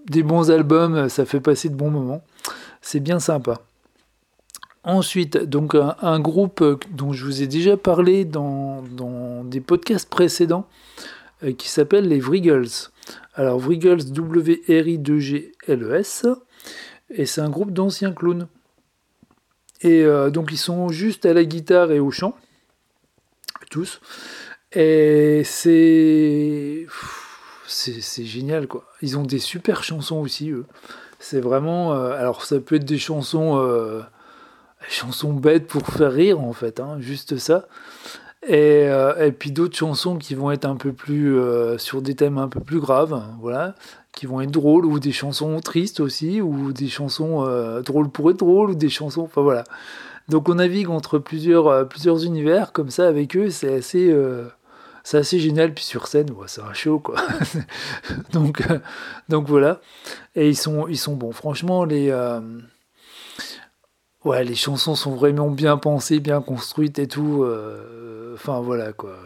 des 0.09 0.23
bons 0.25 0.51
albums, 0.51 1.09
ça 1.09 1.25
fait 1.25 1.41
passer 1.41 1.69
de 1.69 1.77
bons 1.77 1.91
moments. 1.91 2.25
C'est 2.81 3.01
bien 3.01 3.21
sympa. 3.21 3.61
Ensuite, 4.89 5.37
donc 5.37 5.75
un, 5.75 6.19
groupe 6.19 6.65
dont 6.93 7.13
je 7.13 7.27
vous 7.27 7.43
ai 7.43 7.47
déjà 7.47 7.77
parlé 7.77 8.25
dans, 8.25 8.83
des 9.45 9.61
podcasts 9.61 10.09
précédents, 10.09 10.67
euh, 11.45 11.53
qui 11.53 11.69
s'appelle 11.69 12.09
les 12.09 12.21
Vriggles. 12.21 12.71
Alors 13.35 13.59
Vriggles, 13.59 14.11
W-R-I-2-G-L-E-S, 14.11 16.27
et 17.11 17.27
c'est 17.27 17.43
un 17.43 17.51
groupe 17.51 17.73
d'anciens 17.73 18.15
clowns. 18.15 18.49
Et 19.83 20.05
euh, 20.05 20.31
donc 20.31 20.53
ils 20.53 20.57
sont 20.57 20.89
juste 20.89 21.27
à 21.27 21.35
la 21.35 21.45
guitare 21.45 21.93
et 21.93 22.01
au 22.01 22.11
chant, 22.11 22.35
tous. 23.71 24.01
Et 24.73 25.43
c'est 25.45 26.87
c'est 27.67 28.25
génial 28.25 28.67
quoi. 28.67 28.87
Ils 29.03 29.19
ont 29.19 29.23
des 29.23 29.39
super 29.39 29.85
chansons 29.85 30.23
aussi 30.23 30.51
eux. 30.51 30.65
C'est 31.19 31.41
vraiment 31.41 31.93
euh, 31.93 32.13
alors 32.13 32.47
ça 32.47 32.59
peut 32.59 32.77
être 32.77 32.87
des 32.87 32.97
chansons 32.97 33.59
chansons 34.89 35.33
bêtes 35.33 35.67
pour 35.67 35.87
faire 35.87 36.13
rire 36.13 36.41
en 36.41 36.53
fait, 36.53 36.81
hein, 36.81 36.97
juste 37.01 37.39
ça. 37.39 37.67
Et, 38.47 38.87
euh, 38.87 39.27
et 39.27 39.33
puis 39.33 39.51
d'autres 39.51 39.77
chansons 39.77 40.17
qui 40.17 40.35
vont 40.35 40.51
être 40.51 40.65
un 40.65 40.77
peu 40.77 40.93
plus 40.93 41.37
euh, 41.37 41.77
sur 41.77 42.03
des 42.03 42.15
thèmes 42.15 42.39
un 42.39 42.49
peu 42.49 42.61
plus 42.61 42.79
graves, 42.79 43.21
voilà, 43.41 43.75
qui 44.13 44.27
vont 44.27 44.41
être 44.41 44.51
drôles, 44.51 44.87
ou 44.87 45.01
des 45.01 45.13
chansons 45.13 45.59
tristes 45.61 46.01
aussi, 46.01 46.41
ou 46.41 46.73
des 46.73 46.89
chansons 46.89 47.45
euh, 47.45 47.83
drôles 47.83 48.11
pour 48.11 48.31
être 48.31 48.39
drôles, 48.39 48.71
ou 48.71 48.75
des 48.75 48.89
chansons, 48.89 49.23
enfin 49.23 49.43
voilà. 49.43 49.65
Donc 50.29 50.49
on 50.49 50.55
navigue 50.55 50.89
entre 50.89 51.19
plusieurs, 51.19 51.89
plusieurs 51.89 52.25
univers 52.25 52.73
comme 52.73 52.91
ça 52.91 53.09
avec 53.09 53.37
eux, 53.37 53.51
c'est 53.51 53.75
assez, 53.75 54.15
c'est 55.03 55.17
assez 55.17 55.39
génial. 55.41 55.73
Puis 55.73 55.85
sur 55.85 56.07
scène, 56.07 56.29
c'est 56.47 56.61
un 56.61 56.75
show 56.75 56.99
quoi. 56.99 57.17
donc, 58.35 58.63
donc 59.31 59.49
voilà. 59.49 59.81
Et 60.37 60.51
ils 60.51 60.57
sont, 60.57 60.87
ils 60.87 60.99
sont 60.99 61.17
bons. 61.17 61.33
Franchement, 61.33 61.87
les 61.87 62.13
ouais, 64.25 64.45
les 64.45 64.55
chansons 64.55 64.95
sont 64.95 65.15
vraiment 65.15 65.51
bien 65.51 65.77
pensées, 65.77 66.21
bien 66.21 66.41
construites 66.41 66.99
et 66.99 67.09
tout. 67.09 67.43
Euh, 67.45 68.35
enfin 68.35 68.61
voilà 68.61 68.93
quoi. 68.93 69.17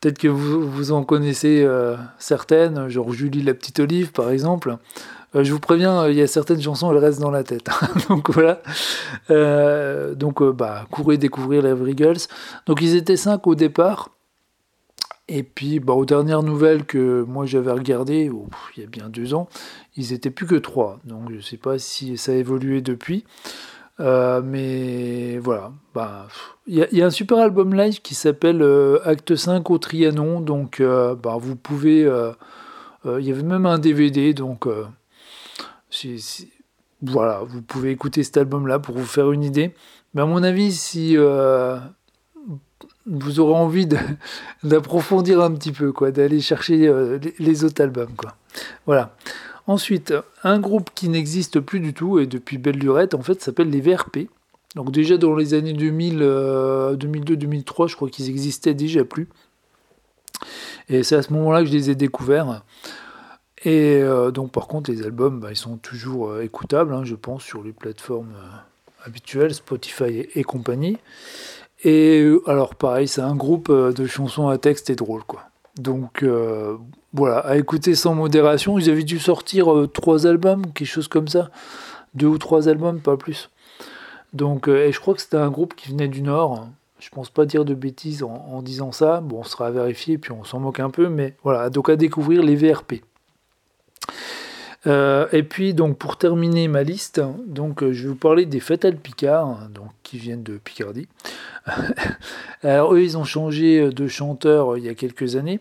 Peut-être 0.00 0.18
que 0.18 0.28
vous, 0.28 0.68
vous, 0.68 0.92
en 0.92 1.04
connaissez 1.04 1.62
euh, 1.64 1.96
certaines, 2.18 2.88
genre 2.88 3.12
Julie 3.12 3.42
la 3.42 3.54
petite 3.54 3.80
olive 3.80 4.12
par 4.12 4.30
exemple. 4.30 4.76
Euh, 5.34 5.42
je 5.42 5.52
vous 5.52 5.60
préviens, 5.60 6.08
il 6.08 6.16
y 6.16 6.22
a 6.22 6.26
certaines 6.26 6.60
chansons, 6.60 6.92
elles 6.92 6.98
restent 6.98 7.20
dans 7.20 7.30
la 7.30 7.44
tête. 7.44 7.68
donc 8.08 8.30
voilà. 8.30 8.62
donc 10.14 10.42
bah, 10.42 10.86
courez 10.90 11.16
découvrir 11.16 11.62
les 11.62 11.72
Vriggles. 11.72 12.20
Donc 12.66 12.80
ils 12.82 12.94
étaient 12.96 13.16
cinq 13.16 13.46
au 13.46 13.54
départ. 13.54 14.10
Et 15.26 15.42
puis, 15.42 15.80
bah, 15.80 15.94
aux 15.94 16.04
dernières 16.04 16.42
nouvelles 16.42 16.84
que 16.84 17.22
moi 17.22 17.46
j'avais 17.46 17.72
regardées, 17.72 18.30
il 18.76 18.82
y 18.82 18.84
a 18.84 18.88
bien 18.88 19.08
deux 19.08 19.32
ans, 19.32 19.48
ils 19.96 20.12
étaient 20.12 20.30
plus 20.30 20.46
que 20.46 20.56
trois. 20.56 21.00
Donc 21.04 21.30
je 21.30 21.36
ne 21.36 21.40
sais 21.40 21.56
pas 21.56 21.78
si 21.78 22.18
ça 22.18 22.32
a 22.32 22.34
évolué 22.34 22.82
depuis. 22.82 23.24
Euh, 24.00 24.42
mais 24.44 25.38
voilà, 25.38 25.72
bah, 25.94 26.26
il 26.66 26.88
y, 26.90 27.02
a 27.02 27.06
un 27.06 27.10
super 27.10 27.38
album 27.38 27.74
live 27.74 28.00
qui 28.02 28.14
s'appelle 28.14 28.60
euh, 28.60 28.98
Acte 29.04 29.36
5 29.36 29.70
au 29.70 29.78
Trianon, 29.78 30.40
donc 30.40 30.80
euh, 30.80 31.14
bah, 31.14 31.36
vous 31.38 31.54
pouvez, 31.54 32.00
il 32.00 33.24
y 33.24 33.30
avait 33.30 33.42
même 33.42 33.66
un 33.66 33.78
DVD, 33.78 34.34
donc 34.34 34.66
voilà, 37.02 37.42
vous 37.46 37.62
pouvez 37.62 37.90
écouter 37.90 38.24
cet 38.24 38.36
album-là 38.36 38.78
pour 38.80 38.96
vous 38.96 39.06
faire 39.06 39.30
une 39.30 39.44
idée. 39.44 39.74
Mais 40.14 40.22
à 40.22 40.26
mon 40.26 40.42
avis, 40.42 40.72
si 40.72 41.16
vous 43.06 43.40
aurez 43.40 43.54
envie 43.54 43.86
d'approfondir 44.64 45.40
un 45.40 45.52
petit 45.52 45.70
peu, 45.70 45.92
quoi, 45.92 46.10
d'aller 46.10 46.40
chercher 46.40 46.92
les, 47.38 47.64
autres 47.64 47.80
albums, 47.80 48.14
quoi. 48.16 48.34
Voilà. 48.86 49.14
Ensuite, 49.66 50.12
un 50.42 50.58
groupe 50.58 50.90
qui 50.94 51.08
n'existe 51.08 51.60
plus 51.60 51.80
du 51.80 51.94
tout 51.94 52.18
et 52.18 52.26
depuis 52.26 52.58
belle 52.58 52.76
lurette, 52.76 53.14
en 53.14 53.22
fait, 53.22 53.40
s'appelle 53.40 53.70
les 53.70 53.80
VRP. 53.80 54.28
Donc 54.74 54.90
déjà 54.90 55.16
dans 55.16 55.34
les 55.34 55.54
années 55.54 55.72
2000, 55.72 56.18
2002-2003, 56.18 57.84
euh, 57.84 57.86
je 57.86 57.96
crois 57.96 58.08
qu'ils 58.10 58.28
existaient 58.28 58.74
déjà 58.74 59.04
plus. 59.04 59.28
Et 60.88 61.02
c'est 61.02 61.16
à 61.16 61.22
ce 61.22 61.32
moment-là 61.32 61.60
que 61.60 61.66
je 61.66 61.72
les 61.72 61.90
ai 61.90 61.94
découverts. 61.94 62.62
Et 63.64 64.02
euh, 64.02 64.30
donc 64.30 64.50
par 64.50 64.66
contre, 64.66 64.90
les 64.90 65.02
albums, 65.02 65.40
bah, 65.40 65.48
ils 65.50 65.56
sont 65.56 65.76
toujours 65.76 66.28
euh, 66.28 66.42
écoutables, 66.42 66.92
hein, 66.92 67.04
je 67.04 67.14
pense, 67.14 67.42
sur 67.42 67.62
les 67.62 67.72
plateformes 67.72 68.34
habituelles, 69.04 69.54
Spotify 69.54 70.26
et, 70.34 70.42
compagnie. 70.42 70.98
Et 71.84 72.26
alors 72.46 72.74
pareil, 72.74 73.08
c'est 73.08 73.20
un 73.20 73.36
groupe 73.36 73.70
de 73.70 74.06
chansons 74.06 74.48
à 74.48 74.58
texte 74.58 74.90
et 74.90 74.96
drôle, 74.96 75.22
quoi. 75.24 75.44
Donc 75.76 76.24
voilà, 77.14 77.38
à 77.38 77.56
écouter 77.56 77.94
sans 77.94 78.14
modération. 78.14 78.76
Ils 78.76 78.90
avaient 78.90 79.04
dû 79.04 79.20
sortir 79.20 79.72
euh, 79.72 79.86
trois 79.86 80.26
albums, 80.26 80.66
quelque 80.74 80.88
chose 80.88 81.08
comme 81.08 81.28
ça. 81.28 81.48
Deux 82.14 82.26
ou 82.26 82.38
trois 82.38 82.68
albums, 82.68 83.00
pas 83.00 83.16
plus. 83.16 83.50
Donc, 84.32 84.68
euh, 84.68 84.86
et 84.86 84.92
je 84.92 85.00
crois 85.00 85.14
que 85.14 85.20
c'était 85.20 85.36
un 85.36 85.50
groupe 85.50 85.74
qui 85.74 85.90
venait 85.90 86.08
du 86.08 86.22
Nord. 86.22 86.66
Je 86.98 87.08
pense 87.10 87.30
pas 87.30 87.46
dire 87.46 87.64
de 87.64 87.74
bêtises 87.74 88.24
en, 88.24 88.62
disant 88.62 88.90
ça. 88.90 89.20
Bon, 89.20 89.40
on 89.40 89.44
sera 89.44 89.68
à 89.68 89.70
vérifier, 89.70 90.18
puis 90.18 90.32
on 90.32 90.42
s'en 90.42 90.58
moque 90.58 90.80
un 90.80 90.90
peu, 90.90 91.08
mais 91.08 91.34
voilà, 91.44 91.70
donc 91.70 91.88
à 91.88 91.96
découvrir 91.96 92.42
les 92.42 92.56
VRP. 92.56 93.04
Euh, 94.86 95.26
et 95.32 95.42
puis 95.42 95.72
donc 95.72 95.96
pour 95.96 96.18
terminer 96.18 96.68
ma 96.68 96.82
liste, 96.82 97.20
donc 97.46 97.80
je 97.90 98.02
vais 98.02 98.08
vous 98.08 98.14
parler 98.14 98.44
des 98.44 98.60
Fatal 98.60 98.96
Picard, 98.96 99.68
donc 99.70 99.90
qui 100.02 100.18
viennent 100.18 100.42
de 100.42 100.56
Picardie. 100.56 101.08
Alors 102.62 102.94
eux, 102.94 103.02
ils 103.02 103.18
ont 103.18 103.24
changé 103.24 103.90
de 103.90 104.08
chanteur 104.08 104.78
il 104.78 104.84
y 104.84 104.88
a 104.88 104.94
quelques 104.94 105.36
années. 105.36 105.60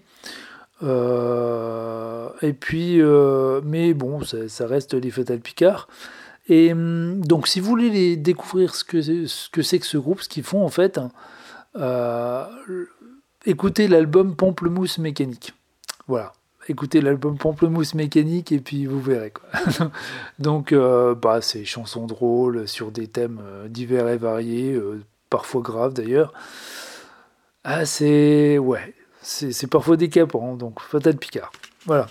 Euh, 0.84 2.30
et 2.42 2.54
puis, 2.54 3.02
euh, 3.02 3.62
mais 3.64 3.94
bon, 3.94 4.22
ça, 4.24 4.68
reste 4.68 4.94
les 4.94 5.12
Fatal 5.12 5.40
Picard. 5.40 5.88
Et 6.50 6.74
hum, 6.74 7.26
donc, 7.26 7.48
si 7.48 7.60
vous 7.60 7.68
voulez 7.68 7.90
les 7.90 8.18
découvrir 8.18 8.76
ce 8.76 8.84
que 8.84 9.02
ce 9.02 9.50
que 9.50 9.62
c'est 9.62 9.80
que 9.80 9.86
ce 9.86 9.98
groupe, 9.98 10.22
ce 10.22 10.30
qu'ils 10.30 10.44
font 10.44 10.64
en 10.64 10.70
fait, 10.70 11.00
euh, 11.78 12.46
écoutez 13.46 13.88
l'album 13.88 14.36
Pamplemousse 14.36 14.98
mécanique. 14.98 15.54
Voilà, 16.08 16.34
écoutez 16.68 17.00
l'album 17.00 17.38
Pamplemousse 17.38 17.94
mécanique 17.94 18.52
et 18.52 18.60
puis 18.60 18.86
vous 18.86 19.02
verrez 19.02 19.32
quoi. 19.32 19.48
donc, 20.40 20.74
bah, 20.74 21.40
c'est 21.42 21.64
chansons 21.64 22.08
drôles 22.08 22.68
sur 22.68 22.92
des 22.92 23.08
thèmes 23.08 23.42
divers 23.70 24.10
et 24.10 24.18
variés, 24.18 24.78
parfois 25.30 25.62
graves 25.62 25.94
d'ailleurs. 25.94 26.34
Ah, 27.64 27.86
c'est 27.86 28.58
ouais, 28.58 28.94
c'est 29.24 29.68
parfois 29.68 29.98
décapant, 29.98 30.56
donc 30.56 30.80
Fatal 30.82 31.18
Picard. 31.18 31.52
Voilà. 31.86 32.08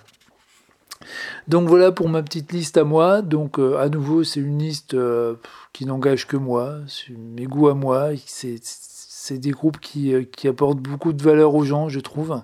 Donc 1.48 1.68
voilà 1.68 1.92
pour 1.92 2.08
ma 2.08 2.22
petite 2.22 2.52
liste 2.52 2.76
à 2.76 2.84
moi. 2.84 3.22
Donc 3.22 3.58
euh, 3.58 3.78
à 3.78 3.88
nouveau, 3.88 4.24
c'est 4.24 4.40
une 4.40 4.58
liste 4.58 4.94
euh, 4.94 5.34
qui 5.72 5.86
n'engage 5.86 6.26
que 6.26 6.36
moi, 6.36 6.78
mes 7.10 7.44
goûts 7.44 7.68
à 7.68 7.74
moi. 7.74 8.10
C'est 8.26 9.38
des 9.38 9.50
groupes 9.50 9.78
qui, 9.78 10.14
euh, 10.14 10.24
qui, 10.24 10.48
apportent 10.48 10.80
beaucoup 10.80 11.12
de 11.12 11.22
valeur 11.22 11.54
aux 11.54 11.64
gens, 11.64 11.88
je 11.88 12.00
trouve, 12.00 12.40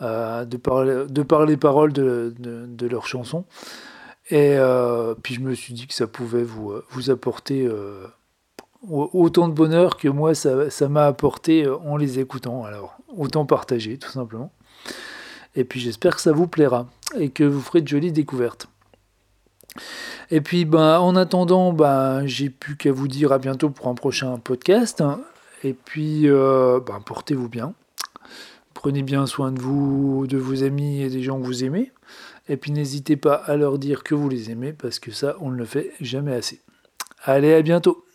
de, 0.00 0.56
par, 0.56 0.84
de 0.84 1.44
les 1.44 1.56
paroles 1.56 1.92
de, 1.92 2.34
de, 2.38 2.86
leurs 2.86 3.06
chansons. 3.06 3.44
Et 4.30 4.56
puis 5.22 5.34
je 5.34 5.40
me 5.40 5.54
suis 5.54 5.74
dit 5.74 5.86
que 5.86 5.94
ça 5.94 6.06
pouvait 6.06 6.44
vous, 6.44 6.74
vous 6.90 7.10
apporter 7.10 7.68
autant 8.88 9.48
de 9.48 9.54
bonheur 9.54 9.96
que 9.96 10.08
moi 10.08 10.34
ça 10.34 10.88
m'a 10.88 11.06
apporté 11.06 11.68
en 11.68 11.96
les 11.96 12.18
écoutant. 12.18 12.64
Alors 12.64 12.95
autant 13.08 13.46
partager 13.46 13.98
tout 13.98 14.10
simplement. 14.10 14.52
Et 15.54 15.64
puis 15.64 15.80
j'espère 15.80 16.16
que 16.16 16.22
ça 16.22 16.32
vous 16.32 16.46
plaira 16.46 16.88
et 17.18 17.30
que 17.30 17.44
vous 17.44 17.60
ferez 17.60 17.80
de 17.80 17.88
jolies 17.88 18.12
découvertes. 18.12 18.68
Et 20.30 20.40
puis 20.40 20.64
ben, 20.64 20.98
en 20.98 21.16
attendant, 21.16 21.72
ben, 21.72 22.26
j'ai 22.26 22.50
plus 22.50 22.76
qu'à 22.76 22.92
vous 22.92 23.08
dire 23.08 23.32
à 23.32 23.38
bientôt 23.38 23.70
pour 23.70 23.88
un 23.88 23.94
prochain 23.94 24.38
podcast. 24.38 25.02
Et 25.64 25.72
puis 25.72 26.28
euh, 26.28 26.80
ben, 26.80 27.00
portez-vous 27.00 27.48
bien. 27.48 27.74
Prenez 28.74 29.02
bien 29.02 29.26
soin 29.26 29.52
de 29.52 29.60
vous, 29.60 30.26
de 30.26 30.36
vos 30.36 30.62
amis 30.62 31.02
et 31.02 31.08
des 31.08 31.22
gens 31.22 31.40
que 31.40 31.46
vous 31.46 31.64
aimez. 31.64 31.92
Et 32.48 32.56
puis 32.56 32.70
n'hésitez 32.70 33.16
pas 33.16 33.34
à 33.34 33.56
leur 33.56 33.78
dire 33.78 34.04
que 34.04 34.14
vous 34.14 34.28
les 34.28 34.50
aimez 34.50 34.72
parce 34.72 34.98
que 34.98 35.10
ça, 35.10 35.36
on 35.40 35.50
ne 35.50 35.56
le 35.56 35.64
fait 35.64 35.92
jamais 36.00 36.34
assez. 36.34 36.60
Allez, 37.24 37.54
à 37.54 37.62
bientôt 37.62 38.05